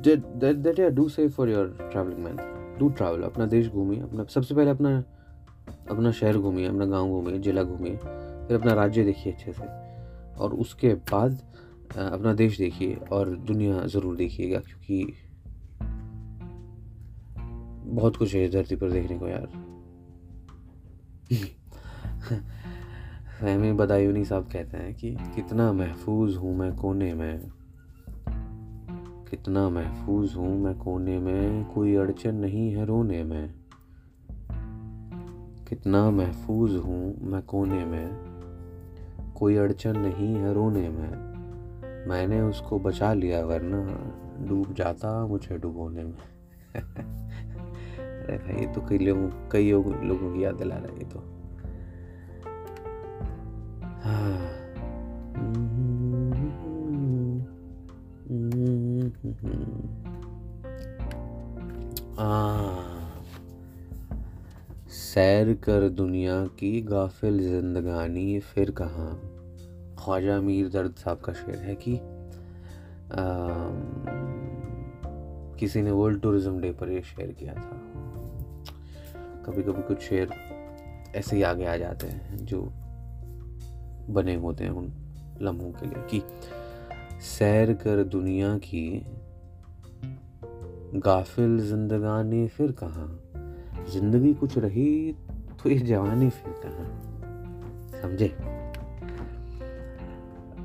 Did 0.00 0.40
that 0.40 0.62
that 0.62 0.78
yeah, 0.78 0.90
do 0.90 1.08
say 1.08 1.28
for 1.28 1.48
your. 1.48 1.68
अपना 3.24 3.46
देश 3.46 3.68
घूमिए 3.68 4.00
अपना 4.00 4.24
सबसे 4.24 4.54
पहले 4.54 4.70
अपना 4.70 4.96
अपना 5.90 6.10
शहर 6.10 6.38
घूमिए 6.38 6.66
अपना 6.66 6.86
गाँव 6.86 7.08
घूमिए 7.08 7.38
जिला 7.38 7.62
घूमिए 7.62 7.96
फिर 7.96 8.56
अपना 8.56 8.74
राज्य 8.74 9.04
देखिए 9.04 9.32
अच्छे 9.32 9.52
से 9.52 9.83
और 10.38 10.54
उसके 10.54 10.94
बाद 10.94 11.42
अपना 11.96 12.34
देश 12.34 12.58
देखिए 12.58 12.94
और 12.94 13.30
दुनिया 13.30 13.86
ज़रूर 13.86 14.16
देखिएगा 14.16 14.58
क्योंकि 14.58 15.14
बहुत 17.86 18.16
कुछ 18.16 18.34
है 18.34 18.50
धरती 18.50 18.76
पर 18.76 18.90
देखने 18.90 19.18
को 19.18 19.28
यार। 19.28 19.48
फहमी 23.40 23.72
बदायूनी 23.72 24.24
साहब 24.24 24.48
कहते 24.52 24.76
हैं 24.76 24.94
कि 24.94 25.10
कितना 25.10 25.72
महफूज 25.72 26.36
हूँ 26.36 26.56
मैं 26.56 26.76
कोने 26.76 27.14
में, 27.14 27.50
कितना 29.30 29.68
महफूज 29.68 30.34
हूँ 30.34 30.58
मैं 30.58 30.78
कोने 30.78 31.18
में, 31.18 31.64
कोई 31.64 31.94
अड़चन 31.94 32.34
नहीं 32.34 32.70
है 32.72 32.86
रोने 32.86 33.24
में। 33.24 33.54
कितना 35.68 36.10
महफूज 36.10 36.76
हूँ 36.76 37.30
मैं 37.30 37.42
कोने 37.42 37.84
में। 37.84 38.33
कोई 39.36 39.56
अड़चन 39.56 39.98
नहीं 39.98 40.34
है 40.34 40.54
रोने 40.54 40.88
में। 40.88 41.34
मैंने 42.08 42.40
उसको 42.40 42.78
बचा 42.78 43.12
लिया, 43.12 43.44
वरना 43.44 44.10
डूब 44.48 44.74
जाता 44.74 45.26
मुझे 45.26 45.58
डुबोने 45.58 46.04
में। 46.04 46.18
अरे 48.24 48.38
भाई, 48.38 48.66
ये 48.66 48.72
तो 48.72 48.80
कई 48.80 48.98
लोगों 48.98 49.48
कई 49.48 49.70
लोगों 49.72 50.34
की 50.34 50.44
याद 50.44 50.54
दिला 50.54 50.76
रहा 50.76 50.94
है 50.94 51.08
तो। 51.08 51.18
हाँ। 62.18 62.73
सैर 65.14 65.54
कर 65.54 65.88
दुनिया 65.88 66.46
की 66.46 66.80
गाफिल 66.80 67.38
जिंदगानी 67.38 68.40
फिर 68.40 68.70
कहाँ? 68.70 69.20
ख्वाजा 69.98 70.40
मीर 70.40 70.68
दर्द 70.68 70.94
साहब 70.94 71.20
का 71.20 71.32
शेर 71.32 71.56
है 71.56 71.74
कि 71.74 71.94
आ, 71.94 72.00
किसी 75.58 75.82
ने 75.82 75.90
वर्ल्ड 75.90 76.22
टूरिज़्म 76.22 76.60
डे 76.60 76.72
पर 76.72 76.88
ये 76.88 77.02
शेयर 77.02 77.32
किया 77.32 77.54
था। 77.54 77.80
कभी 79.46 79.62
कभी 79.62 79.82
कुछ 79.82 80.00
शेर 80.00 80.28
ऐसे 81.16 81.36
ही 81.36 81.42
आगे 81.42 81.66
आ 81.66 81.76
जाते 81.76 82.06
हैं 82.06 82.46
जो 82.46 82.62
बने 84.10 84.34
होते 84.34 84.64
हैं 84.64 84.70
उन 84.70 84.92
लम्हों 85.42 85.72
के 85.72 85.86
लिए 85.86 86.02
कि 86.10 86.22
सैर 87.20 87.74
कर 87.74 88.04
दुनिया 88.04 88.58
की 88.58 89.06
गाफिल 90.94 91.60
जिंदगानी 91.68 92.48
फिर 92.48 92.72
कहाँ? 92.72 93.20
ज़िंदगी 93.92 94.32
कुछ 94.34 94.56
रही 94.58 95.12
तो 95.62 95.70
ये 95.70 95.78
जवानी 95.78 96.28
फिर 96.30 96.54
कहाँ? 96.64 96.86
समझे? 98.02 98.28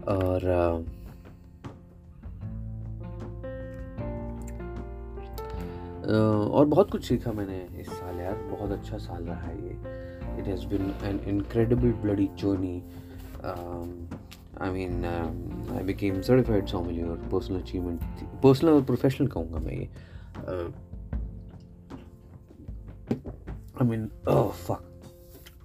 और 0.07 0.47
और 6.51 6.65
बहुत 6.65 6.91
कुछ 6.91 7.03
सीखा 7.07 7.31
मैंने 7.31 7.57
इस 7.81 7.87
साल 7.89 8.19
यार। 8.19 8.35
बहुत 8.51 8.71
अच्छा 8.71 8.97
साल 8.97 9.23
रहा 9.23 9.41
है 9.41 9.55
ये। 9.63 9.73
It 10.39 10.47
has 10.47 10.65
been 10.67 10.93
an 11.03 11.19
incredible 11.29 11.91
bloody 12.01 12.29
journey 12.39 12.81
I 14.61 14.71
mean 14.71 15.05
I 15.05 15.83
became 15.83 16.21
certified 16.21 16.65
sommelier 16.67 17.29
personal 17.31 17.59
achievement 17.61 18.01
personal 18.43 18.69
और 18.69 18.83
प्रोफेशनल 18.83 19.27
कहूँगा 19.27 19.59
मैं 19.59 19.73
ये। 19.73 19.89
Uh, 20.39 20.71
I 23.78 23.84
mean, 23.84 24.10
oh 24.26 24.50
fuck. 24.50 24.84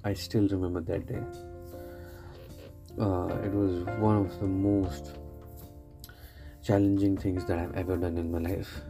I 0.03 0.13
still 0.13 0.47
remember 0.47 0.81
that 0.81 1.07
day. 1.07 1.21
Uh, 2.99 3.27
it 3.43 3.51
was 3.51 3.83
one 3.99 4.17
of 4.17 4.39
the 4.39 4.47
most 4.47 5.11
challenging 6.63 7.17
things 7.17 7.45
that 7.45 7.59
I've 7.59 7.75
ever 7.75 7.97
done 7.97 8.17
in 8.17 8.31
my 8.31 8.39
life. 8.39 8.81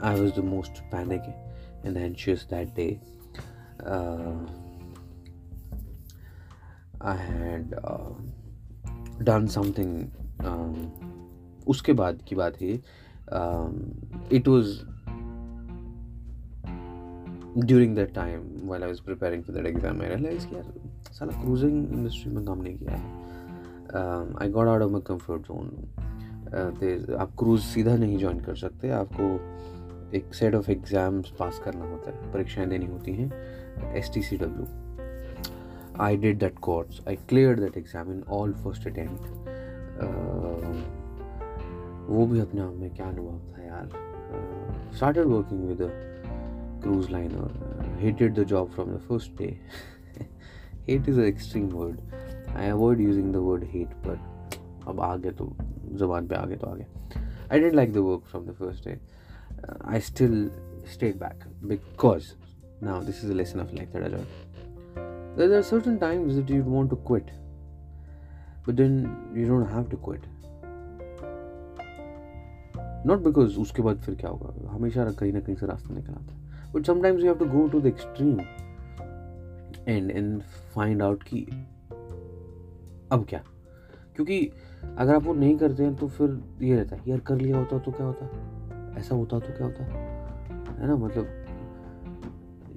I 0.00 0.14
was 0.14 0.32
the 0.32 0.42
most 0.42 0.82
panic 0.90 1.22
and 1.84 1.96
anxious 1.96 2.44
that 2.46 2.74
day. 2.74 3.00
Uh, 3.84 4.36
I 7.00 7.14
had 7.14 7.74
uh, 7.84 8.10
done 9.22 9.48
something. 9.48 10.10
Um, 10.40 10.90
उसके 11.68 11.92
बाद 11.92 12.22
की 12.28 12.34
बात 12.34 12.60
है 12.60 12.72
it 14.32 14.48
was 14.48 14.66
during 17.57 17.95
that 17.95 18.13
time 18.15 18.41
while 18.69 18.83
I 18.83 18.89
was 18.89 18.99
preparing 19.01 19.43
for 19.43 19.55
that 19.55 19.65
exam 19.67 20.01
I 20.01 20.07
realize 20.09 20.47
यार 20.53 20.63
cruising 21.41 21.93
industry 21.93 22.31
में 22.35 22.45
काम 22.45 22.61
नहीं 22.61 22.77
किया 22.77 22.91
है. 22.91 23.03
I 24.41 24.49
got 24.49 24.67
out 24.67 24.81
of 24.81 24.91
my 24.91 25.01
comfort 25.07 25.41
zone 25.47 25.67
आप 27.19 27.35
क्रूज 27.39 27.61
सीधा 27.63 27.95
नहीं 27.97 28.17
ज्वाइन 28.19 28.39
कर 28.39 28.55
सकते। 28.55 28.89
आपको 28.91 29.23
एक 30.17 30.33
सेट 30.35 30.55
ऑफ़ 30.55 30.69
एग्ज़ाम्स 30.71 31.29
पास 31.39 31.59
करना 31.65 31.85
होता 31.91 32.11
है। 32.11 32.31
परीक्षाएँ 32.33 32.67
देनी 32.69 32.85
होती 32.85 33.13
हैं। 33.13 33.93
S 33.97 34.11
T 34.13 34.21
C 34.21 34.37
W 34.37 34.65
I 36.03 36.17
did 36.17 36.39
that 36.39 36.59
course 36.59 37.01
I 37.07 37.15
clear 37.29 37.59
that 37.59 37.77
exam 37.77 38.11
in 38.13 38.23
all 38.29 38.53
first 38.63 38.87
attempt 38.87 39.25
वो 42.09 42.25
भी 42.27 42.39
अपने 42.39 42.61
आप 42.61 42.73
में 42.75 42.89
क्या 42.95 43.05
अनुभव 43.05 43.39
था 43.51 43.63
यार? 43.63 43.89
Started 44.95 45.25
working 45.25 45.67
with 45.67 45.81
cruise 46.83 47.09
liner. 47.09 47.49
Uh, 47.79 47.87
hated 47.99 48.35
the 48.35 48.45
job 48.45 48.73
from 48.75 48.93
the 48.93 48.99
first 49.07 49.35
day. 49.35 49.57
hate 50.87 51.07
is 51.07 51.17
an 51.17 51.25
extreme 51.25 51.69
word. 51.69 52.01
I 52.55 52.65
avoid 52.75 52.99
using 52.99 53.31
the 53.31 53.41
word 53.41 53.67
hate, 53.73 53.97
but 54.03 54.29
अब 54.87 54.99
आ 54.99 55.15
गए 55.17 55.31
तो 55.31 55.45
जबान 55.99 56.27
पे 56.27 56.35
आ 56.35 56.45
गए 56.45 56.55
तो 56.63 56.67
आ 56.67 56.75
गए 56.75 56.85
I 57.49 57.85
the 57.85 58.03
work 58.03 58.25
from 58.25 58.45
the 58.45 58.53
first 58.53 58.83
day. 58.83 58.97
Uh, 59.63 59.75
I 59.95 59.99
still 59.99 60.49
stayed 60.85 61.19
back 61.19 61.45
because 61.67 62.35
now 62.81 62.99
this 62.99 63.23
is 63.23 63.29
a 63.29 63.33
lesson 63.33 63.59
of 63.59 63.73
life 63.73 63.91
that 63.93 64.03
I 64.03 64.07
learned. 64.07 65.37
There 65.37 65.57
are 65.57 65.63
certain 65.63 65.99
times 65.99 66.35
that 66.35 66.49
you 66.49 66.61
want 66.63 66.89
to 66.89 66.97
quit, 66.97 67.31
but 68.65 68.75
then 68.75 68.95
you 69.33 69.47
don't 69.47 69.69
have 69.75 69.89
to 69.89 69.97
quit. 69.97 70.21
Not 73.05 73.23
because 73.23 73.57
उसके 73.57 73.81
बाद 73.81 74.01
फिर 74.05 74.15
क्या 74.15 74.29
होगा 74.29 74.71
हमेशा 74.73 75.11
कहीं 75.11 75.33
ना 75.33 75.39
कहीं 75.39 75.55
से 75.55 75.65
रास्ता 75.67 75.93
निकल 75.93 76.13
आता 76.13 76.33
है 76.33 76.42
but 76.73 76.85
sometimes 76.85 77.21
you 77.21 77.29
have 77.29 77.39
to 77.39 77.45
go 77.45 77.61
to 77.67 77.79
the 77.79 77.91
extreme 77.91 78.39
and 79.87 80.11
and 80.11 80.41
find 80.75 81.01
out 81.01 81.23
कि 81.23 81.67
अब 83.11 83.25
क्या? 83.29 83.43
क्योंकि 84.15 84.51
अगर 84.97 85.15
आप 85.15 85.23
वो 85.23 85.33
नहीं 85.33 85.57
करते 85.57 85.83
हैं 85.83 85.95
तो 85.95 86.07
फिर 86.07 86.43
ये 86.61 86.75
रहता 86.75 86.95
है 86.95 87.01
यार 87.07 87.19
कर 87.19 87.35
लिया 87.35 87.57
होता 87.57 87.79
तो 87.79 87.91
क्या 87.91 88.05
होता? 88.05 88.25
ऐसा 88.99 89.15
होता 89.15 89.39
तो 89.39 89.53
क्या 89.57 89.67
होता? 89.67 89.83
है 90.81 90.87
ना? 90.87 90.95
मतलब 90.95 91.27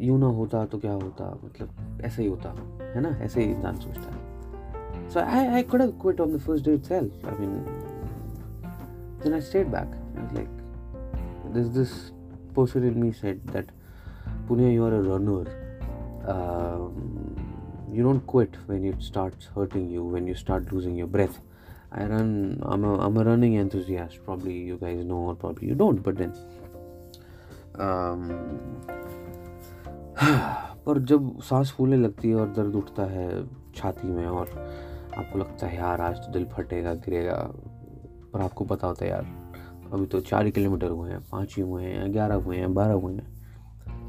यूँ 0.00 0.19
ना 0.19 0.26
होता 0.26 0.65
तो 0.67 0.79
क्या 0.79 0.93
होता? 0.93 1.41
मतलब 1.45 2.00
ऐसा 2.05 2.23
ही 2.23 2.29
होता 2.29 2.50
है 2.83 3.00
ना? 3.00 3.09
ऐसे 3.09 3.45
ही 3.45 3.53
इंसान 3.53 3.76
सोचता 3.76 4.11
है। 4.11 5.11
So 5.11 5.21
I 5.21 5.47
I 5.47 5.62
could 5.62 5.83
quit 5.83 6.21
on 6.21 6.37
the 6.37 6.41
first 6.41 6.65
day 6.65 6.75
itself 6.75 7.26
I 7.26 7.47
mean 7.47 7.65
stayed 9.26 9.71
back. 9.73 9.88
I 10.17 10.21
was 10.23 10.33
like, 10.35 10.53
this 11.55 11.69
this 11.76 11.93
person 12.55 12.85
in 12.85 13.00
me 13.00 13.09
said 13.21 13.41
that 13.55 13.73
Punya, 14.49 14.73
you 14.73 14.85
are 14.85 14.95
a 14.95 15.03
runner. 15.03 15.45
Um, 16.26 17.37
you 17.93 18.03
don't 18.03 18.25
quit 18.26 18.55
when 18.67 18.85
it 18.85 19.03
starts 19.03 19.47
hurting 19.55 19.91
you, 19.91 20.05
when 20.05 20.26
you 20.26 20.35
start 20.35 20.73
losing 20.73 20.97
your 20.97 21.09
breath. 21.09 21.41
I 21.93 22.05
run. 22.05 22.61
I'm 22.62 22.85
a 22.85 22.99
I'm 22.99 23.17
a 23.17 23.25
running 23.25 23.57
enthusiast. 23.57 24.25
Probably 24.25 24.55
you 24.55 24.76
guys 24.76 25.05
know, 25.05 25.17
or 25.17 25.35
probably 25.35 25.69
you 25.69 25.75
don't. 25.75 26.03
But 26.03 26.17
then, 26.19 26.33
um, 27.79 28.31
पर 30.87 30.99
जब 31.11 31.41
सांस 31.43 31.71
फूलने 31.76 31.97
लगती 31.97 32.29
है 32.31 32.35
और 32.41 32.49
दर्द 32.57 32.75
उठता 32.76 33.05
है 33.11 33.29
छाती 33.76 34.09
में 34.09 34.26
और 34.26 34.50
आपको 35.19 35.38
लगता 35.38 35.67
है 35.67 35.76
यार 35.76 36.00
आज 36.00 36.19
तो 36.26 36.33
दिल 36.33 36.45
फटेगा 36.53 36.95
गिरेगा 37.07 37.38
पर 38.33 38.41
आपको 38.43 38.65
पता 38.65 38.87
होता 38.87 39.05
है 39.05 39.11
यार 39.11 39.26
अभी 39.93 40.07
तो 40.12 40.21
चार 40.31 40.50
किलोमीटर 40.50 40.90
हुए 40.90 41.11
हैं 41.11 41.20
पाँच 41.33 41.57
ही 41.57 41.62
हुए 41.62 41.85
हैं 41.85 42.12
ग्यारह 42.12 42.35
हुए 42.44 42.57
हैं 42.57 42.73
बारह 42.75 42.94
हुए 42.94 43.12
हैं 43.14 43.36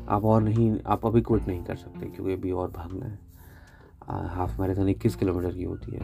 आप 0.10 0.26
और 0.26 0.42
नहीं, 0.42 0.80
आप 0.86 1.06
अभी 1.06 1.22
क्विट 1.22 1.48
नहीं 1.48 1.64
कर 1.64 1.76
सकते 1.76 2.06
क्योंकि 2.06 2.34
अभी 2.34 2.52
और 2.52 2.72
भागना 2.72 3.06
है। 3.06 3.20
हाफ़ 4.28 4.62
मैराथन 4.62 4.90
इक्कीस 4.90 5.16
किलोमीटर 5.16 5.52
की 5.52 5.64
होती 5.64 5.92
है। 5.92 6.02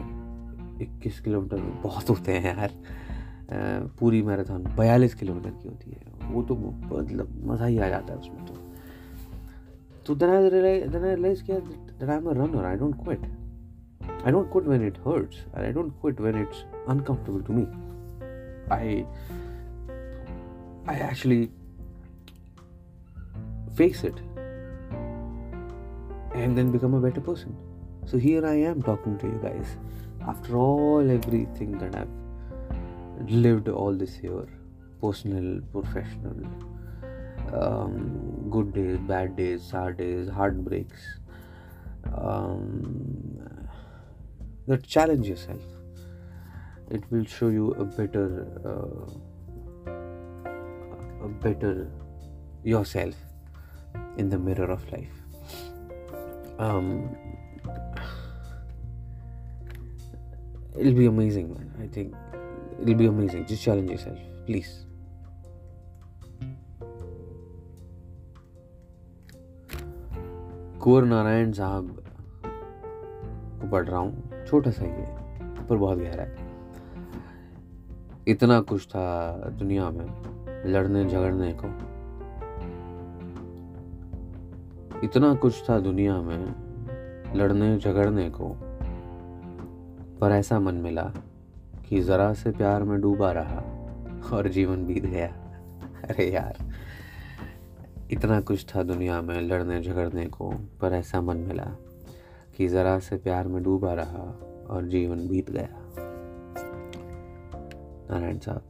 इक्कीस 0.82 1.20
किलोमीटर 1.20 1.56
बहुत 1.84 2.10
होते 2.10 2.32
हैं 2.32 2.58
यार। 2.58 2.70
पूरी 4.00 4.22
मैराथन 4.22 4.74
बयालीस 4.78 5.14
किलोमीटर 5.14 5.50
की 5.50 5.68
होती 5.68 5.90
है। 5.90 6.32
वो 6.32 6.42
तो 6.42 6.54
मतलब 6.98 7.42
मज़ा 7.46 7.66
ही 7.66 7.78
आ 7.78 7.88
जाता 7.88 8.12
है 8.12 8.18
उसमें 8.18 8.46
तो। 8.46 8.54
तो 10.06 10.26
I 10.26 10.50
runner 12.34 12.76
don't 12.76 12.94
quit 12.94 13.24
I 13.24 14.32
I 15.64 15.72
don't 15.72 15.92
quit 16.00 16.20
when 16.20 16.40
it's 16.40 16.64
uncomfortable 16.88 17.42
to 17.42 17.52
me 17.52 17.62
I 18.72 19.02
I 20.88 21.08
actually 21.08 21.48
face 23.74 24.04
it 24.04 24.18
and 26.34 26.56
then 26.58 26.70
become 26.72 26.94
a 26.94 27.00
better 27.00 27.20
person. 27.20 27.56
So 28.06 28.18
here 28.18 28.46
I 28.46 28.54
am 28.54 28.82
talking 28.82 29.18
to 29.18 29.26
you 29.26 29.40
guys. 29.42 29.76
After 30.26 30.56
all, 30.56 31.10
everything 31.10 31.78
that 31.78 31.94
I've 31.96 33.30
lived 33.30 33.68
all 33.68 33.92
this 33.94 34.18
year 34.22 34.46
personal, 35.00 35.60
professional, 35.72 36.36
um, 37.52 38.48
good 38.50 38.72
days, 38.72 38.98
bad 38.98 39.36
days, 39.36 39.62
sad 39.62 39.98
days, 39.98 40.28
heartbreaks. 40.28 41.02
Um, 42.16 43.68
that 44.66 44.82
challenge 44.86 45.28
yourself. 45.28 45.60
It 46.90 47.02
will 47.10 47.24
show 47.24 47.48
you 47.48 47.72
a 47.72 47.84
better, 47.84 48.46
uh, 48.64 49.06
a 51.24 51.28
better 51.28 51.90
yourself 52.62 53.14
in 54.16 54.28
the 54.28 54.38
mirror 54.38 54.70
of 54.70 54.90
life. 54.92 55.08
Um, 56.58 57.16
it'll 60.78 60.92
be 60.92 61.06
amazing, 61.06 61.52
man. 61.54 61.72
I 61.82 61.86
think 61.86 62.14
it'll 62.80 62.94
be 62.94 63.06
amazing. 63.06 63.46
Just 63.46 63.62
challenge 63.62 63.90
yourself, 63.90 64.18
please. 64.46 64.72
Kunwar 70.80 71.04
Narayan 71.04 71.52
साहब 71.52 71.86
को 73.60 73.68
पढ़ 73.70 73.86
रहा 73.88 73.98
हूँ 73.98 74.44
छोटा 74.48 74.70
सा 74.70 74.84
ही 74.84 74.90
है 74.90 75.66
पर 75.66 75.76
बहुत 75.76 75.98
गहरा 75.98 76.22
है 76.22 76.44
इतना 78.28 78.60
कुछ 78.60 78.86
था 78.88 79.06
दुनिया 79.58 79.88
में 79.90 80.06
लड़ने 80.66 81.04
झगड़ने 81.04 81.52
को 81.52 81.68
इतना 85.04 85.34
कुछ 85.34 85.70
था 85.70 85.80
दुनिया 85.80 86.20
में, 86.20 86.54
लड़ने 87.36 87.78
झगड़ने 87.78 88.30
को। 88.30 88.48
पर 90.20 90.30
ऐसा 90.30 90.60
मन 90.60 90.74
मिला 90.74 91.12
कि 91.88 92.00
ज़रा 92.00 92.32
से 92.32 92.50
प्यार 92.50 92.82
में 92.82 93.00
डूबा 93.00 93.32
रहा 93.32 93.60
और 94.36 94.48
जीवन 94.48 94.86
बीत 94.86 95.06
गया। 95.06 95.26
अरे 96.04 96.32
यार, 96.32 96.56
इतना 98.10 98.40
कुछ 98.40 98.76
था 98.76 98.82
दुनिया 98.82 99.22
में, 99.22 99.42
लड़ने 99.42 99.82
झगड़ने 99.82 100.26
को, 100.26 100.50
पर 100.80 100.92
ऐसा 100.92 101.20
मन 101.20 101.36
मिला 101.36 101.76
कि 102.56 102.68
ज़रा 102.68 102.98
से 102.98 103.16
प्यार 103.16 103.48
में 103.48 103.62
डूबा 103.62 103.92
रहा 103.94 104.38
और 104.70 104.84
जीवन 104.84 105.28
बीत 105.28 105.50
गया। 105.50 105.68
नारायण 108.10 108.38
साहब। 108.38 108.62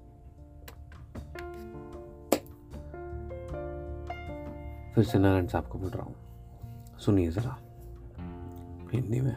फिर 4.94 5.04
से 5.04 5.18
नारायण 5.18 5.46
साहब 5.46 5.66
को 5.66 5.78
बोल 5.78 5.90
रहा 5.90 6.02
हूँ। 6.02 6.14
सुनिए 6.98 7.30
ज़रा। 7.30 7.58
हिंदी 8.92 9.20
में। 9.20 9.36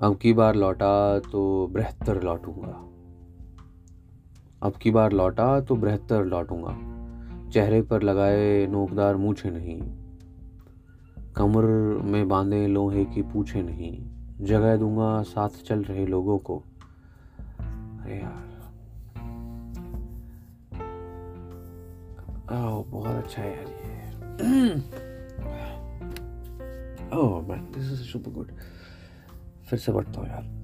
अब 0.00 0.16
की 0.16 0.32
बार 0.32 0.54
लौटा 0.54 1.18
तो 1.18 1.66
बहत्तर 1.66 2.22
लौटूँगा। 2.22 2.82
अब 4.62 4.72
की 4.72 4.90
बार 4.90 5.12
लौटा 5.12 5.60
तो 5.60 5.76
बहत्तर 5.76 6.24
लौटूँगा। 6.24 6.96
चेहरे 7.50 7.82
पर 7.82 8.02
लगाए 8.02 8.66
नोकदार 8.66 9.16
मूछे 9.16 9.50
नहीं। 9.50 9.82
कमर 11.32 11.64
में 12.02 12.28
बांधे 12.28 12.66
लोहे 12.66 13.04
की 13.04 13.22
पूछे 13.22 13.62
नहीं। 13.62 14.06
जगह 14.44 14.76
दूँगा 14.76 15.22
साथ 15.22 15.48
चल 15.48 15.82
रहे 15.82 16.06
लोगों 16.06 16.38
को। 16.38 16.62
अरे 17.60 18.20
यार। 18.20 18.55
बहुत 22.50 23.24
अच्छा 23.24 23.42
है 23.42 23.56
यार 23.56 23.66
ये 23.66 25.04
oh 27.12 27.40
man, 27.48 27.66
this 27.72 27.90
is 27.90 28.00
super 28.12 28.30
good. 28.30 28.50
फिर 29.70 29.78
से 29.78 29.92
बढ़ता 29.92 30.20
हूँ 30.20 30.28
यार 30.28 30.54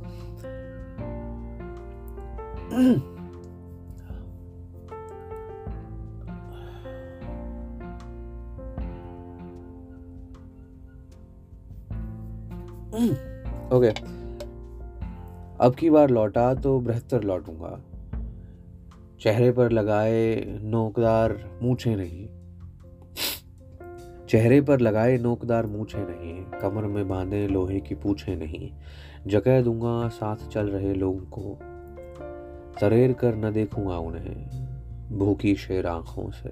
ओके 13.73 13.91
okay. 13.91 14.05
अब 15.61 15.75
की 15.75 15.91
बार 15.91 16.11
लौटा 16.11 16.55
तो 16.55 16.79
बहत्तर 16.81 17.23
लौटूँगा 17.23 17.79
चेहरे 19.23 19.53
पर 19.53 19.73
लगाए 19.73 20.45
नोकदार 20.63 21.59
मूछे 21.63 21.97
नहीं। 21.97 22.29
चेहरे 24.27 24.61
पर 24.61 24.81
लगाए 24.81 25.19
नोकदार 25.19 25.67
मूछे 25.67 25.99
नहीं, 25.99 26.61
कमर 26.61 26.83
में 26.83 27.09
बांधे 27.09 27.47
लोहे 27.49 27.81
की 27.81 27.95
पूछे 27.95 28.37
नहीं। 28.37 28.71
जगह 29.27 29.63
दूँगा, 29.63 30.09
साथ 30.09 30.37
चल 30.37 30.69
रहे 30.69 30.95
लोगों 30.95 31.21
को। 31.21 31.59
तरेर 32.81 33.13
कर 33.13 33.35
न 33.35 33.53
देखूँगा 33.53 33.99
उन्हें, 33.99 34.49
भूखी 35.19 35.55
शेर 35.55 35.87
आँखों 35.87 36.31
से। 36.31 36.49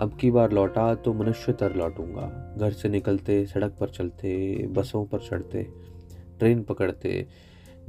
अब 0.00 0.18
की 0.20 0.30
बार 0.30 0.52
लौटा 0.52 0.94
तो 0.94 1.14
मनुष्य 1.14 1.52
तर 1.52 1.76
लौटूँगा। 1.76 2.54
घर 2.58 2.72
से 2.72 2.88
निकलते, 2.88 3.46
सड़क 3.46 3.76
पर 3.80 3.88
चलते, 3.88 4.66
बसों 4.66 5.04
पर 5.04 5.18
चढ़ते, 5.18 5.66
ट्रेन 6.38 6.62
पकड़ते 6.62 7.26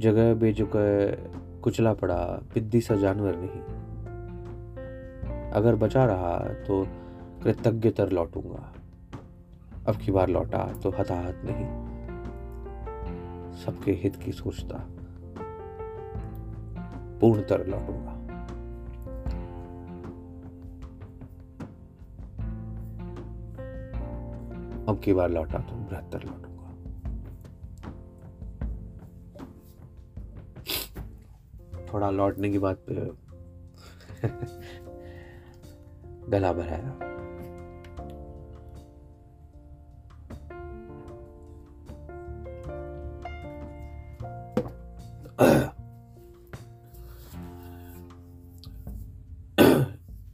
जगह 0.00 0.34
बेजुगह 0.34 1.60
कुचला 1.60 1.92
पड़ा, 1.94 2.40
पिद्दी 2.54 2.80
सा 2.80 2.94
जानवर 2.96 3.36
नहीं। 3.36 3.62
अगर 5.50 5.76
बचा 5.76 6.04
रहा 6.04 6.38
तो 6.38 6.86
कृतज्ञ 7.42 7.90
तर 7.90 8.10
लौटूँगा। 8.10 8.72
अब 9.88 9.96
की 9.96 10.12
बार 10.12 10.28
लौटा 10.28 10.64
तो 10.82 10.90
हताहत 10.90 11.42
नहीं। 11.44 11.66
सबके 13.56 13.92
हित 13.92 14.16
की 14.16 14.32
सोचता 14.32 14.86
पूर्ण 17.20 17.42
तर 17.42 17.66
लौटूँगा। 17.66 18.12
अब 24.88 25.00
की 25.04 25.12
बार 25.12 25.30
लौटा 25.30 25.58
तो 25.58 25.76
बहत्तर 25.76 26.22
लौटूँगा। 26.24 26.49
थोड़ा 31.94 32.10
लौटने 32.10 32.50
की 32.50 32.58
पे 32.64 33.10
गला 36.30 36.52
भराया 36.52 37.06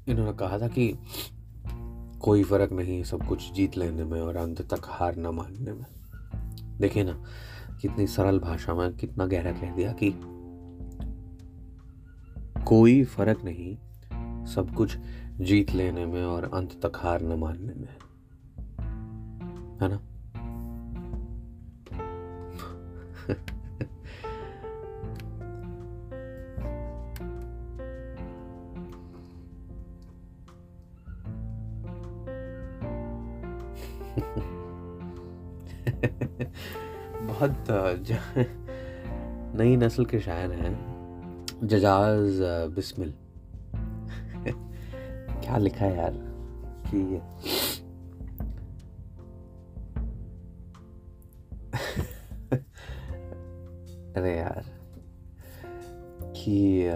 इन्होंने 0.08 0.32
कहा 0.32 0.58
था 0.58 0.68
कि 0.68 0.98
कोई 2.20 2.44
फ़र्क 2.44 2.72
नहीं 2.72 3.04
सब 3.04 3.26
कुछ 3.26 3.52
जीत 3.52 3.76
लेने 3.76 4.04
में 4.04 4.20
और 4.20 4.36
अंत 4.36 4.62
तक 4.62 4.80
हार 4.84 5.16
ना 5.16 5.30
मानने 5.30 5.72
में। 5.72 5.86
देखिए 6.80 7.04
ना, 7.04 7.24
कितनी 7.80 8.06
सरल 8.06 8.38
भाषा 8.38 8.74
में 8.74 8.96
कितना 8.96 9.26
गहरा 9.26 9.52
कह 9.52 9.76
दिया 9.76 9.92
कि 9.92 10.10
कोई 12.66 13.04
फ़र्क 13.04 13.44
नहीं। 13.44 13.78
सब 14.46 14.74
कुछ 14.74 14.96
जीत 15.40 15.70
लेने 15.70 16.06
में 16.06 16.24
और 16.24 16.50
अंत 16.54 16.86
तक 16.86 16.92
हार 16.96 17.22
न 17.22 17.26
मानने 17.26 17.74
में। 17.74 17.96
है 19.82 19.88
ना? 19.88 20.00
बहुत 37.22 37.70
नई 39.54 39.76
नस्ल 39.76 40.04
के 40.04 40.20
शायर 40.20 40.52
हैं। 40.52 40.95
जजाज 41.64 42.38
बिस्मिल। 42.74 43.14
क्या 45.42 45.56
लिखा 45.56 45.84
है 45.84 45.96
यार? 45.96 46.12
कि 46.86 46.98
अरे 54.16 54.36
यार, 54.36 54.64
कि 56.36 56.88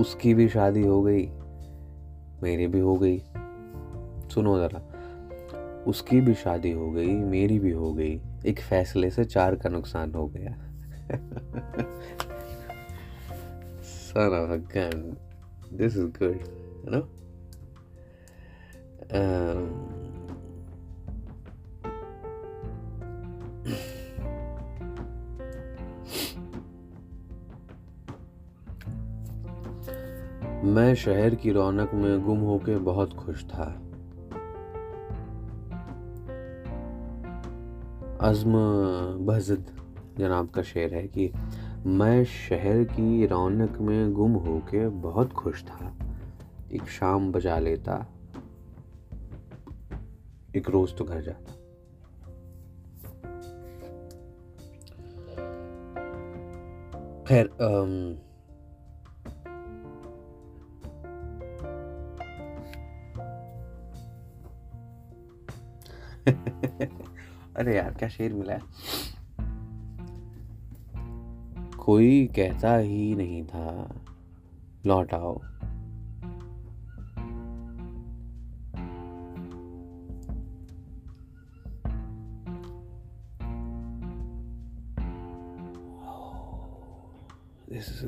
उसकी 0.00 0.34
भी 0.34 0.48
शादी 0.48 0.82
हो 0.82 1.02
गई, 1.02 1.26
मेरी 2.42 2.66
भी 2.66 2.80
हो 2.80 2.96
गई। 2.96 3.18
सुनो 4.34 4.58
ज़रा, 4.58 4.80
उसकी 5.86 6.20
भी 6.20 6.34
शादी 6.34 6.72
हो 6.72 6.90
गई, 6.90 7.14
मेरी 7.14 7.58
भी 7.58 7.72
हो 7.72 7.92
गई, 7.94 8.20
एक 8.46 8.60
फैसले 8.60 9.10
से 9.10 9.24
चार 9.24 9.56
का 9.56 9.68
नुकसान 9.68 10.14
हो 10.14 10.26
गया। 10.26 10.56
Son 14.16 14.32
of 14.32 14.50
a 14.50 14.56
gun. 14.58 15.18
This 15.70 15.94
is 15.94 16.06
good 16.18 16.40
you 16.84 16.90
know? 16.90 17.04
Um, 19.12 19.66
मैं 30.64 30.94
शहर 30.94 31.34
की 31.34 31.52
रौनक 31.52 31.90
में 31.94 32.24
गुम 32.24 32.38
होके 32.48 32.76
बहुत 32.88 33.12
खुश 33.16 33.44
था। 33.44 33.64
अज़म 38.20 38.52
बहजद 39.26 39.66
जनाब 40.18 40.48
का 40.48 40.62
शेर 40.62 40.94
है 40.94 41.06
कि 41.08 41.30
मैं 41.84 42.24
शहर 42.24 42.84
की 42.84 43.26
रौनक 43.26 43.78
में 43.78 44.12
गुम 44.12 44.32
होके 44.32 44.88
बहुत 44.88 45.32
खुश 45.32 45.64
था। 45.64 45.94
एक 46.72 46.88
शाम 46.88 47.32
बजा 47.32 47.58
लेता, 47.58 48.06
एक 50.56 50.70
रोज 50.70 50.96
तो 50.96 51.04
घर 51.04 51.20
जाता। 51.20 51.52
खैर 57.28 57.46
अरे 67.56 67.76
यार, 67.76 67.94
क्या 67.94 68.08
शेर 68.08 68.32
मिला 68.32 68.52
है? 68.52 68.60
कोई 71.86 72.26
कहता 72.26 72.76
ही 72.76 73.14
नहीं 73.14 73.44
था 73.44 73.94
लौट 74.86 75.14
आओ 75.14 75.40
This. 87.70 88.04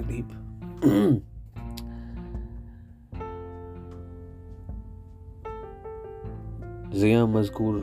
जिया 6.95 7.27
मजकूर 7.27 7.83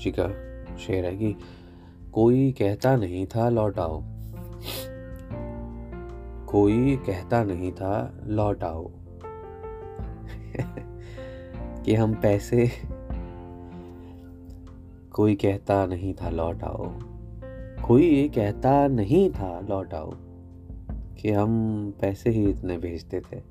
जी 0.00 0.10
का 0.10 0.28
शेर 0.76 1.04
है 1.04 1.16
कि 1.16 1.36
कोई 2.12 2.52
कहता 2.52 2.96
नहीं 2.96 3.26
था, 3.26 3.48
लौट 3.48 3.78
आओ 3.78 4.02
कोई 6.56 6.96
कहता 6.96 7.44
नहीं 7.44 7.72
था, 7.72 8.20
लौट 8.24 8.62
आओ। 8.62 8.88
कि 11.84 11.94
हम 11.94 12.14
पैसे 12.14 12.66
कोई 15.10 15.34
कहता 15.34 15.86
नहीं 15.86 16.14
था, 16.14 16.30
लौट 16.30 16.62
आओ। 16.62 16.98
कोई 17.86 18.02
ये 18.02 18.28
कहता 18.28 18.88
नहीं 18.88 19.30
था, 19.30 19.60
लौट 19.60 19.94
आओ। 19.94 20.14
कि 21.18 21.30
हम 21.30 21.94
पैसे 22.00 22.30
ही 22.30 22.50
इतने 22.50 22.78
भेजते 22.78 23.20
थे। 23.20 23.42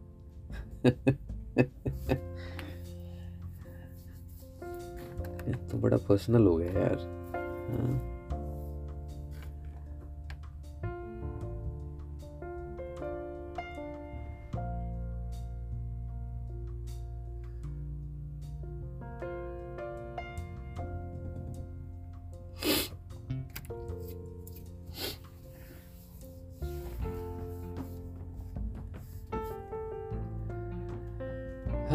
तो 5.54 5.78
बड़ा 5.78 5.98
पर्सनल 5.98 6.48
हो 6.48 6.56
गया 6.56 6.72
यार। 6.72 7.28
हाँ। 7.72 8.15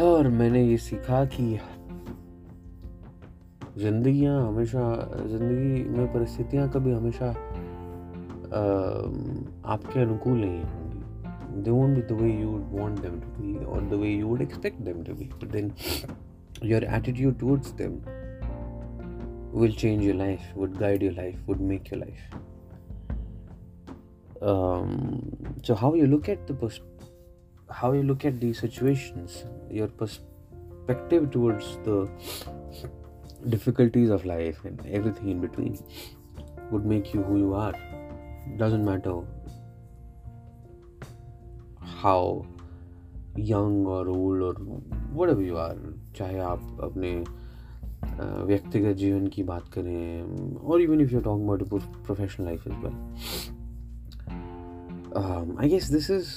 और 0.01 0.29
मैंने 0.29 0.63
ये 0.65 0.77
सीखा 0.79 1.25
कि 1.35 1.59
ज़िंदगी 3.79 4.25
हमेशा, 4.25 4.83
ज़िंदगी 5.29 5.83
में 5.91 6.13
परिस्थितियाँ 6.13 6.69
कभी 6.71 6.93
हमेशा 6.93 7.29
आपके 9.73 10.01
अनुकूल 10.01 10.39
नहीं 10.39 10.63
होंगी। 10.63 11.63
They 11.63 11.71
won't 11.71 11.91
be 11.91 12.03
the 12.03 12.21
way 12.21 12.31
you 12.33 12.51
want 12.71 13.01
them 13.01 13.21
to 13.21 13.43
be 13.43 13.65
और 13.65 13.89
the 13.89 14.01
way 14.01 14.09
you 14.09 14.27
would 14.27 14.43
expect 14.43 14.81
them 14.81 15.03
to 15.05 15.15
be 15.15 15.31
then 15.47 15.73
your 16.65 16.85
attitude 16.85 17.39
towards 17.41 17.73
them 17.81 17.93
will 19.61 19.75
change 19.77 20.03
your 20.03 20.17
life 20.17 20.41
would 20.57 20.77
guide 20.79 21.03
your 21.03 21.13
life 21.13 21.49
would 21.49 21.61
make 21.71 21.93
your 21.93 22.05
life 22.05 22.19
so 25.67 25.75
how 25.75 25.95
you 25.95 26.07
look 26.07 26.29
at 26.29 26.53
the 26.53 26.59
how 27.70 27.91
you 27.94 28.04
look 28.04 28.26
at 28.26 28.39
these 28.39 28.60
situations, 28.60 29.46
your 29.70 29.88
perspective 29.88 31.32
towards 31.32 31.78
the 31.84 32.08
difficulties 33.50 34.10
of 34.10 34.26
life 34.26 34.63
and 34.65 34.86
everything 34.88 35.30
in 35.30 35.39
between 35.41 35.78
would 36.72 36.86
make 36.86 37.13
you 37.13 37.22
who 37.24 37.38
you 37.38 37.54
are. 37.54 37.74
Doesn't 38.58 38.86
matter 38.86 39.22
how 41.82 42.46
young 43.36 43.86
or 43.86 44.08
old 44.08 44.41
or 44.41 44.54
whatever 45.12 45.41
you 45.41 45.58
are 45.58 45.76
चाहे 46.15 46.39
आप 46.39 46.78
अपने 46.84 47.12
व्यक्तिगत 48.48 48.96
जीवन 48.96 49.28
की 49.28 49.44
बात 49.44 49.68
करें 49.74 50.58
और 50.58 50.82
even 50.82 51.02
if 51.02 51.13
you 51.13 51.20
talking 51.22 51.50
about 51.50 52.04
professional 52.06 52.46
life 52.48 52.68
is 52.68 52.74
well 52.84 52.96
I 55.60 55.70
guess 55.70 55.89
this 55.91 56.10
is 56.12 56.28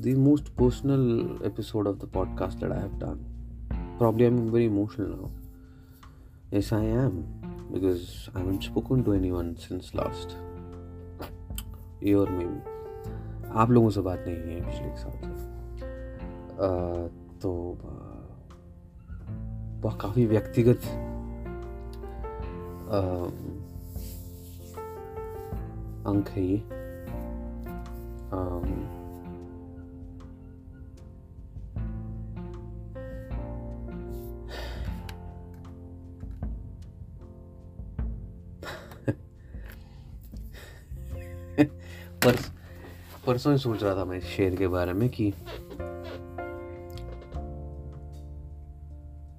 the 0.00 0.14
most 0.14 0.56
personal 0.56 1.44
episode 1.44 1.86
of 1.86 1.98
the 1.98 2.06
podcast 2.06 2.60
that 2.60 2.72
I 2.72 2.80
have 2.80 2.98
done. 2.98 3.24
Probably 3.98 4.24
I'm 4.24 4.50
very 4.50 4.64
emotional 4.64 5.08
now. 5.08 5.30
Yes, 6.50 6.72
I 6.72 6.84
am 6.84 7.26
because 7.72 8.30
I 8.34 8.38
haven't 8.38 8.62
spoken 8.62 9.04
to 9.04 9.12
anyone 9.12 9.56
since 9.58 9.94
last 9.94 10.36
year 12.00 12.24
maybe. 12.26 12.60
आप 13.52 13.70
लोगों 13.70 13.90
से 13.90 14.00
बात 14.00 14.24
नहीं 14.26 14.54
है 14.54 14.60
पिछले 14.66 14.86
एक 14.88 14.98
साल 14.98 15.12
से 15.22 15.46
तो 17.42 17.50
वह 19.84 19.96
काफ़ी 20.00 20.26
व्यक्तिगत 20.26 20.82
अंक 26.06 26.28
है 26.36 26.44
ये 26.46 26.58
परसों 43.30 43.52
ही 43.52 43.58
सोच 43.58 43.82
रहा 43.82 43.96
था 43.96 44.04
मैं 44.04 44.18
इस 44.18 44.24
शेर 44.24 44.56
के 44.56 44.68
बारे 44.68 44.92
में 44.92 45.08
कि 45.08 45.28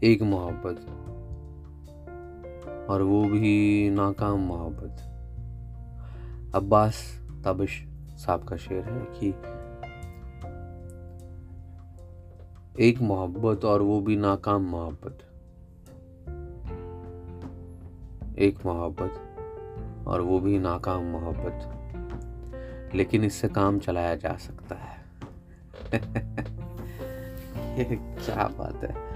एक 0.04 0.22
मोहब्बत 0.22 0.78
और 2.90 3.02
वो 3.02 3.24
भी 3.24 3.90
नाकाम 3.90 4.40
मोहब्बत। 4.40 5.02
अब्बास 6.56 7.22
ताबिश 7.44 7.86
साहब 8.12 8.44
का 8.44 8.58
शेर 8.58 8.84
है 8.84 9.08
कि 9.20 9.30
एक 12.88 13.02
मोहब्बत 13.02 13.66
और 13.66 13.82
वो 13.82 14.02
भी 14.02 14.16
नाकाम 14.16 14.62
मोहब्बत। 14.62 15.20
एक 18.40 18.66
मोहब्बत 18.66 19.14
और 20.08 20.22
वो 20.22 20.40
भी 20.40 20.60
नाकाम 20.60 21.04
मोहब्बत। 21.04 21.78
लेकिन 22.96 23.24
इससे 23.24 23.48
काम 23.48 23.80
चलाया 23.80 24.16
जा 24.16 24.38
सकता 24.38 24.76
है। 24.76 25.02
ये 27.78 27.84
क्या 27.86 28.48
बात 28.48 28.84
है? 28.84 29.11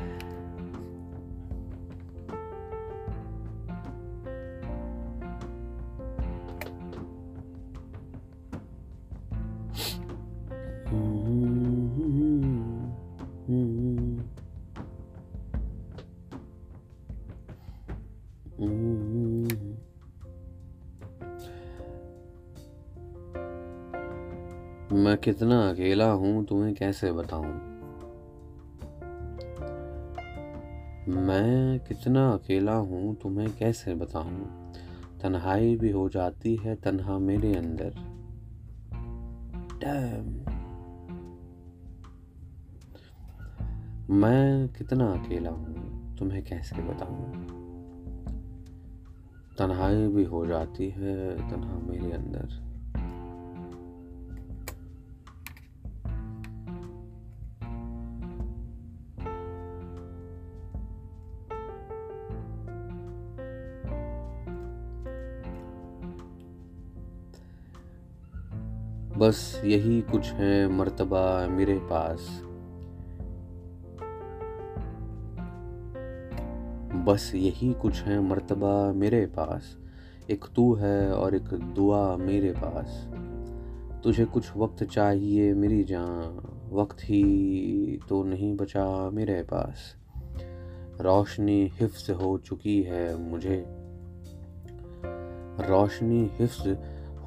हूँ, 26.15 26.45
तुम्हें 26.45 26.75
कैसे 26.75 27.11
बताऊँ? 27.11 27.75
मैं 31.07 31.79
कितना 31.79 32.31
अकेला 32.31 32.75
हूँ, 32.75 33.15
तुम्हें 33.15 33.55
कैसे 33.57 33.95
बताऊँ? 33.95 34.71
तन्हाई 35.21 35.75
भी 35.75 35.91
हो 35.91 36.09
जाती 36.09 36.55
है, 36.55 36.75
तन्हा 36.75 37.17
मेरे 37.17 37.55
अंदर. 37.55 38.15
मैं 44.09 44.67
कितना 44.67 45.11
अकेला 45.13 45.49
हूँ, 45.49 46.17
तुम्हें 46.17 46.43
कैसे 46.43 46.75
बताऊँ? 46.75 47.31
तन्हाई 49.57 50.07
भी 50.07 50.23
हो 50.23 50.45
जाती 50.45 50.89
है, 50.89 51.37
तन्हा 51.49 51.79
मेरे 51.79 52.11
अंदर। 52.11 52.64
बस 69.17 69.61
यही 69.65 70.01
कुछ 70.01 70.31
है 70.31 70.67
मर्तबा 70.67 71.47
मेरे 71.47 71.79
पास। 71.79 72.41
बस 77.05 77.31
यही 77.35 77.73
कुछ 77.73 78.01
है 78.01 78.19
मर्तबा 78.19 78.93
मेरे 78.93 79.25
पास। 79.25 79.77
एक 80.29 80.45
तू 80.55 80.73
है 80.73 81.13
और 81.13 81.35
एक 81.35 81.43
दुआ 81.43 82.17
मेरे 82.17 82.51
पास। 82.51 83.09
तुझे 84.03 84.25
कुछ 84.25 84.57
वक्त 84.57 84.83
चाहिए 84.83 85.53
मेरी 85.53 85.83
जान, 85.83 86.41
वक्त 86.71 86.97
ही 86.99 87.99
तो 88.09 88.23
नहीं 88.23 88.57
बचा 88.57 89.09
मेरे 89.09 89.43
पास। 89.43 89.95
रोशनी 91.01 91.71
हिफ्स 91.73 92.09
हो 92.09 92.37
चुकी 92.37 92.83
है 92.83 93.17
मुझे। 93.17 93.65
रोशनी 95.69 96.31
हिफ्स 96.33 96.63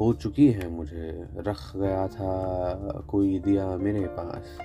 हो 0.01 0.13
चुकी 0.13 0.49
है, 0.49 0.71
मुझे 0.71 1.25
रख 1.37 1.77
गया 1.77 2.09
था 2.09 3.05
कोई 3.09 3.39
दिया 3.39 3.77
मेरे 3.77 4.07
पास। 4.07 4.59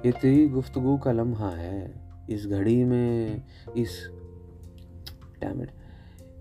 ये 0.07 0.13
तेरी 0.13 0.49
गुफ्तगु 0.49 0.99
का 0.99 1.13
लम्हा 1.13 1.51
है। 1.51 1.95
इस 2.31 2.47
घड़ी 2.47 2.85
में, 2.85 3.43
इस 3.77 4.11
डैमिट 5.41 5.71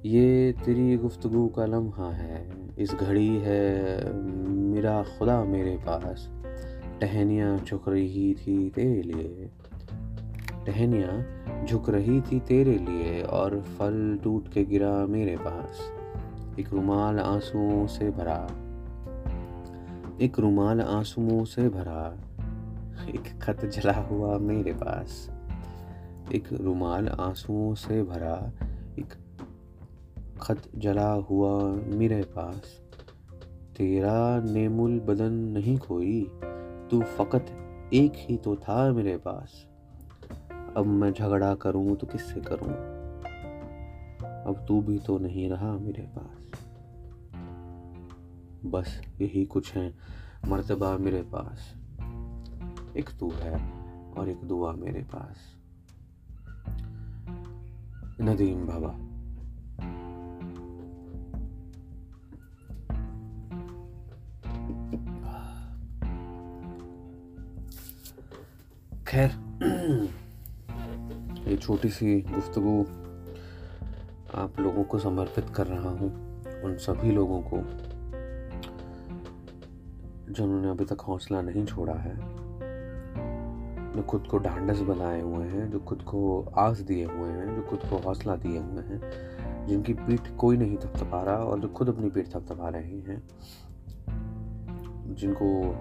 ये 0.05 0.55
तेरी 0.65 0.97
गुफ्तगु 0.97 1.47
का 1.47 1.65
लम्हा 1.65 2.11
है। 2.11 2.51
इस 2.79 2.93
घड़ी 2.93 3.37
है 3.37 4.13
मेरा 4.47 5.03
खुदा 5.03 5.43
मेरे 5.43 5.77
पास। 5.77 6.29
टहनियाँ 7.01 7.59
झुक 7.59 7.89
रही 7.89 8.33
थी 8.33 8.69
तेरे 8.69 9.01
लिए। 9.01 9.49
टहनियाँ 10.65 11.43
झुक 11.65 11.89
रही 11.89 12.21
थी 12.21 12.39
तेरे 12.39 12.77
लिए 12.77 13.21
और 13.21 13.61
फल 13.61 14.19
टूट 14.23 14.47
के 14.47 14.63
गिरा 14.63 15.05
मेरे 15.05 15.37
पास। 15.37 15.79
एक 16.59 16.73
रुमाल 16.73 17.19
आंसुओं 17.19 17.87
से 17.87 18.09
भरा। 18.09 18.47
एक 20.21 20.39
रुमाल 20.39 20.81
आंसुओं 20.81 21.45
से 21.45 21.69
भरा। 21.69 22.17
एक 23.09 23.39
खत 23.41 23.65
जला 23.65 23.93
हुआ 23.93 24.37
मेरे 24.37 24.73
पास। 24.73 25.31
एक 26.35 26.53
रुमाल 26.53 27.07
आंसुओं 27.07 27.73
से 27.73 28.03
भरा। 28.03 28.51
एक 28.99 29.13
खत 30.41 30.63
जला 30.75 31.11
हुआ 31.11 31.63
मेरे 31.75 32.21
पास। 32.23 32.81
तेरा 33.77 34.41
नेमुल 34.41 34.99
बदन 34.99 35.33
नहीं 35.33 35.77
कोई 35.77 36.31
तू 36.91 37.01
फकत 37.01 37.45
एक 37.93 38.13
ही 38.15 38.37
तो 38.37 38.55
था 38.55 38.93
मेरे 38.93 39.17
पास। 39.17 39.67
अब 40.77 40.85
मैं 40.85 41.13
झगड़ा 41.13 41.55
करूँ 41.55 41.95
तो 41.95 42.07
किससे 42.07 42.41
करूँ? 42.41 42.69
अब 44.43 44.65
तू 44.67 44.81
भी 44.81 44.99
तो 44.99 45.17
नहीं 45.17 45.49
रहा 45.49 45.77
मेरे 45.77 46.03
पास। 46.03 46.51
बस 48.65 49.01
यही 49.21 49.45
कुछ 49.45 49.75
है, 49.75 49.93
मर्तबा 50.47 50.97
मेरे 50.97 51.21
पास। 51.21 51.73
एक 52.97 53.09
तू 53.19 53.31
है 53.31 53.71
और 54.11 54.29
एक 54.29 54.37
दुआ 54.37 54.73
मेरे 54.73 55.07
पास। 55.15 55.37
नदीम 58.21 58.65
बाबा। 58.65 58.99
खैर 69.07 69.31
ये 71.53 71.57
छोटी 71.57 71.89
सी 71.89 72.21
गुफ्तगु 72.21 72.85
आप 74.35 74.59
लोगों 74.59 74.83
को 74.83 74.99
समर्पित 74.99 75.49
कर 75.49 75.67
रहा 75.67 75.89
हूँ, 75.89 76.07
उन 76.63 76.77
सभी 76.77 77.11
लोगों 77.11 77.41
को, 77.41 77.57
जिन्होंने 80.33 80.69
अभी 80.69 80.85
तक 80.85 81.01
हौसला 81.01 81.41
नहीं 81.41 81.65
छोड़ा 81.65 81.93
है, 81.93 82.15
जो 83.93 84.03
खुद 84.09 84.27
को 84.27 84.37
ढांडस 84.37 84.79
बनाए 84.79 85.21
हुए 85.21 85.45
हैं, 85.45 85.71
जो 85.71 85.79
खुद 85.79 86.01
को 86.01 86.51
आस 86.57 86.79
दिए 86.79 87.05
हुए 87.05 87.29
हैं, 87.29 87.55
जो 87.55 87.61
खुद 87.61 87.79
को 87.79 87.97
हौसला 87.97 88.35
दिए 88.35 88.59
हुए 88.59 88.83
हैं, 88.83 89.01
जिनकी 89.67 89.93
पीठ 89.93 90.21
कोई 90.37 90.57
नहीं 90.57 90.77
थपथपा 90.77 91.23
रहा 91.23 91.37
और 91.37 91.59
जो 91.59 91.67
खुद 91.67 91.89
अपनी 91.89 92.09
पीठ 92.09 92.29
थपथपा 92.29 92.69
रहे 92.69 92.99
हैं, 92.99 93.23
जिनको 95.15 95.75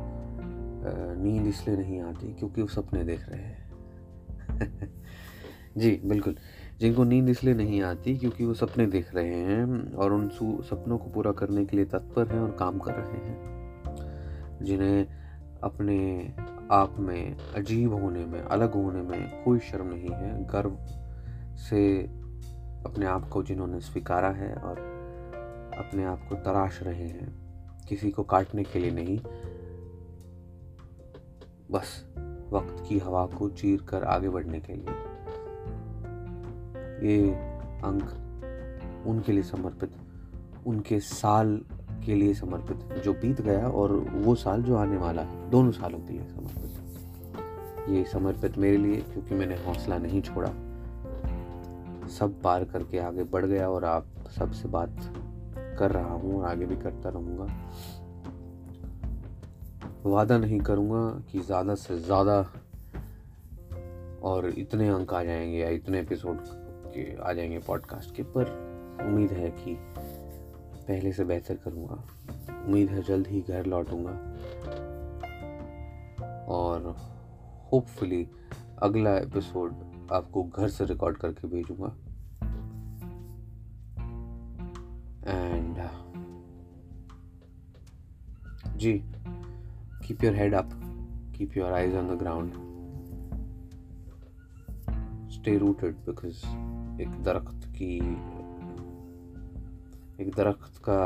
नींद 1.23 1.47
इसलिए 1.47 1.77
नहीं 1.77 2.01
आती 2.01 2.35
क्योंकि 2.35 2.63
वो 2.63 2.69
सपने 2.69 3.05
देख 3.05 3.29
रहे 3.29 3.43
हैं। 3.43 3.63
जी, 5.79 6.01
बिल्कुल। 6.05 6.37
जिनको 6.81 7.05
नींद 7.05 7.29
इसलिए 7.29 7.55
नहीं 7.55 7.83
आती 7.83 8.19
क्योंकि 8.19 8.45
वो 8.45 8.55
सपने 8.55 8.87
देख 8.87 9.15
रहे 9.15 9.35
हैं 9.35 9.93
और 9.95 10.13
उन 10.13 10.29
सपनों 10.63 10.99
को 10.99 11.11
पूरा 11.11 11.33
करने 11.33 11.65
के 11.65 11.77
लिए 11.77 11.87
तत्पर 11.87 12.29
हैं 12.29 12.41
और 12.41 12.51
काम 12.51 12.79
कर 12.79 12.95
रहे 12.95 13.29
हैं। 13.29 13.53
जिन्हें 14.63 15.07
अपने 15.63 16.33
आप 16.71 16.97
में 16.99 17.37
अजीब 17.57 17.95
होने 17.95 18.27
में, 18.27 18.41
अलग 18.41 18.73
होने 18.73 19.03
में 19.03 19.45
कोई 19.45 19.59
शर्म 19.59 19.87
नहीं 19.87 20.09
है। 20.09 20.45
गर्व 20.45 20.79
से 21.57 22.03
अपने 22.87 23.07
आप 23.07 23.29
को 23.29 23.43
जिन्होंने 23.43 23.81
स्वीकारा 23.81 24.31
है 24.31 24.55
और 24.55 24.79
अपने 25.79 26.05
आप 26.05 26.27
को 26.29 26.35
तराश 26.35 26.83
रहे 26.83 27.07
हैं, 27.07 27.33
किसी 27.89 28.11
को 28.11 28.23
काटने 28.23 28.65
के 28.65 28.79
लिए 28.79 28.91
नहीं। 28.91 29.19
बस, 31.71 32.07
वक्त 32.53 32.85
की 32.89 32.99
हवा 32.99 33.27
को 33.27 33.49
चीर 33.49 33.83
कर 33.83 34.05
आगे 34.05 34.29
बढ़ने 34.29 34.61
के 34.61 34.73
लिए। 34.73 35.12
ये 37.03 37.31
अंक 37.85 39.05
उनके 39.07 39.33
लिए 39.33 39.43
समर्पित, 39.43 39.91
उनके 40.67 41.01
साल 41.01 41.61
के 42.07 42.15
लिए 42.15 42.35
समर्पित, 42.35 42.77
जो 43.05 43.13
बीत 43.13 43.41
गया 43.41 43.69
और 43.69 43.93
वो 43.93 44.35
साल 44.35 44.63
जो 44.63 44.77
आने 44.77 44.97
वाला 44.97 45.23
है, 45.23 45.51
दोनों 45.51 45.73
सालों 45.73 45.99
के 45.99 46.13
लिए 46.13 46.29
समर्पित। 46.29 47.91
ये 47.91 48.05
समर्पित 48.05 48.59
मेरे 48.59 48.77
लिए, 48.77 48.97
क्योंकि 48.97 49.35
मैंने 49.35 49.55
हौसला 49.55 49.99
नहीं 49.99 50.23
छोड़ा। 50.23 50.51
सब 52.09 52.41
पार 52.43 52.65
करके 52.65 52.99
आगे 52.99 53.25
बढ़ 53.25 53.47
गया 53.47 53.71
और 53.71 53.85
आप 53.85 54.07
सबसे 54.37 54.69
बात 54.69 54.97
कर 55.79 55.91
रहा 55.91 56.13
हूँ 56.13 56.41
और 56.41 56.45
आगे 56.45 56.67
भी 56.67 56.77
करता 56.77 57.09
रहूँगा। 57.09 57.47
वादा 60.07 60.39
नहीं 60.39 60.61
करूँगा 60.61 61.23
कि 61.33 61.41
ज़्यादा 61.41 61.75
से 61.75 61.99
ज़्यादा 61.99 62.53
और 64.23 64.47
इतने 64.47 64.89
अंक 64.89 65.15
आ 65.15 65.25
जाएँगे 65.25 65.59
या 65.59 65.69
इतने 65.69 66.01
एपिसोड 66.01 66.62
के 66.95 67.23
आ 67.23 67.33
जाएँगे 67.33 67.59
पॉडकास्ट 67.59 68.15
के, 68.15 68.23
पर 68.23 68.51
उम्मीद 69.07 69.33
है 69.33 69.51
कि 69.51 69.77
पहले 70.89 71.13
से 71.13 71.25
बेहतर 71.25 71.55
करूँगा। 71.55 71.95
उम्मीद 72.65 72.91
है 72.91 73.03
जल्द 73.03 73.27
ही 73.27 73.41
घर 73.41 73.67
लौटूँगा। 73.67 74.11
और 76.49 76.97
होपफुली 77.73 78.29
अगला 78.83 79.17
एपिसोड 79.19 79.75
आपको 80.13 80.43
घर 80.45 80.69
से 80.69 80.85
रिकॉर्ड 80.85 81.17
करके 81.17 81.49
भेजूँगा। 81.49 81.97
And 85.27 85.77
ji 88.79 88.93
keep 90.07 90.25
your 90.25 90.35
head 90.35 90.55
up 90.55 90.71
keep 91.37 91.57
your 91.57 91.73
eyes 91.73 91.95
on 91.95 92.15
the 92.15 92.19
ground 92.19 92.53
stay 95.31 95.59
rooted 95.59 95.95
because 95.95 96.43
एक 97.01 97.23
दरख्त 97.23 97.67
की 97.67 97.97
एक 100.21 100.35
दरख्त 100.37 100.83
का 100.89 101.01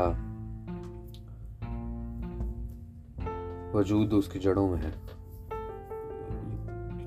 वजूद 3.79 4.13
उसकी 4.13 4.39
जड़ों 4.39 4.67
में 4.69 4.81
है। 4.81 4.91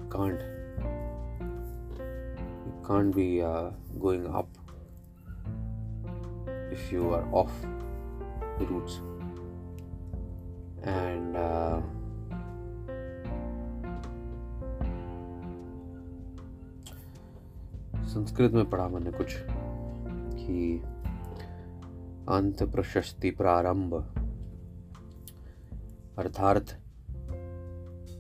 Can't 0.09 0.41
can't 2.87 3.15
be 3.15 3.41
going 3.99 4.25
up 4.25 4.49
if 6.73 6.93
you 6.93 7.07
are 7.15 7.25
off 7.33 7.51
the 8.59 8.67
roots. 8.67 9.01
And 10.85 11.37
uh, 11.37 11.81
Sanskrit 18.11 18.53
में 18.53 18.71
पढ़ा 18.71 18.89
मैंने 18.89 19.11
कुछ, 19.11 19.37
कि 20.37 20.83
अंत 22.29 22.63
प्रशस्ति 22.63 23.31
प्रारंभ, 23.31 23.95
अर्थात 26.19 26.73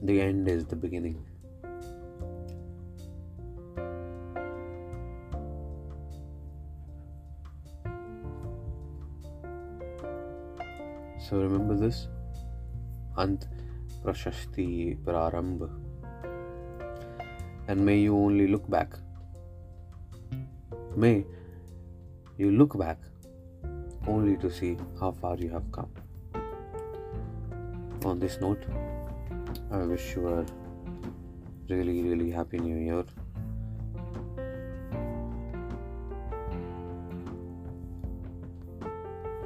the 0.04 0.10
end 0.10 0.48
is 0.48 0.64
the 0.66 0.74
beginning 0.74 1.16
so 11.20 11.42
remember 11.42 11.74
this 11.74 12.06
अंत 13.18 13.50
प्रशस्ति 14.02 15.02
प्रारंभ। 15.04 15.62
And 17.70 17.80
may 17.80 17.96
you 17.96 18.16
only 18.16 18.46
look 18.46 18.70
back 18.70 18.94
May 20.96 21.24
you 22.36 22.50
look 22.50 22.76
back 22.76 22.98
only 24.08 24.36
to 24.38 24.50
see 24.50 24.76
how 24.98 25.12
far 25.12 25.36
you 25.36 25.48
have 25.50 25.70
come. 25.70 25.90
On 28.04 28.18
this 28.18 28.40
note, 28.40 28.64
I 29.70 29.78
wish 29.84 30.16
you 30.16 30.26
a 30.28 30.44
really, 31.68 32.02
really 32.02 32.30
happy 32.30 32.58
new 32.58 32.76
year. 32.76 33.04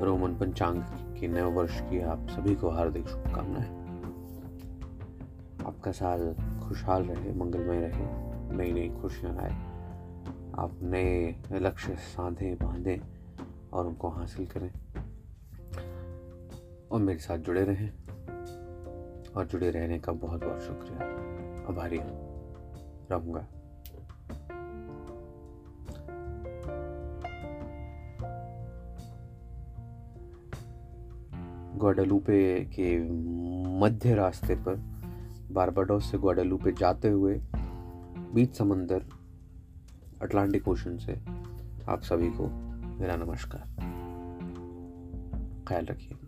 Roman 0.01 0.35
पंचांग 0.35 0.81
के 1.21 1.29
नव 1.29 1.51
वर्ष 1.51 1.81
की 1.81 2.01
आप 2.01 2.27
सभी 2.31 2.55
को 2.55 2.71
हार्दिक 2.71 3.09
शुभकामनाएँ 3.09 3.71
आपका 5.67 5.93
साल 5.93 6.35
खुशहाल 6.63 7.03
रहे 7.03 7.33
मंगलमय 7.33 7.81
रहे 7.81 8.57
नई 8.57 8.73
नई 8.73 8.89
खुशियाँ 9.01 9.37
आए 9.37 9.74
आप 10.59 10.79
नए 10.83 11.43
लक्ष्य 11.53 11.97
साधे 11.97 12.55
बांधें 12.55 12.99
और 13.73 13.87
उनको 13.87 14.09
हासिल 14.09 14.47
करें। 14.47 14.73
और 16.91 17.01
मेरे 17.01 17.19
साथ 17.19 17.39
जुड़े 17.39 17.65
रहें। 17.65 17.91
और 19.37 19.47
जुड़े 19.47 19.71
रहने 19.71 19.99
का 19.99 20.13
बहुत 20.13 20.45
बहुत 20.45 20.61
शुक्रिया। 20.61 20.99
आभारी 21.69 21.99
रहूँगा। 23.11 23.47
ग्वाडालूपे 31.79 32.65
के 32.65 33.01
मध्य 33.81 34.15
रास्ते 34.15 34.55
पर 34.55 34.75
बारबाडोस 35.51 36.11
से 36.11 36.19
ग्वाडालूपे 36.19 36.73
जाते 36.73 37.09
हुए 37.09 37.41
बीच 38.35 38.57
समंदर 38.57 39.05
अटलांटिक 40.25 40.69
ओशन 40.69 40.99
से 40.99 41.13
आप 41.89 42.03
सभी 42.03 42.31
को 42.31 42.47
मेरा 43.01 43.17
नमस्कार। 43.17 43.65
ख्याल 45.69 45.85
रखिए 45.87 46.19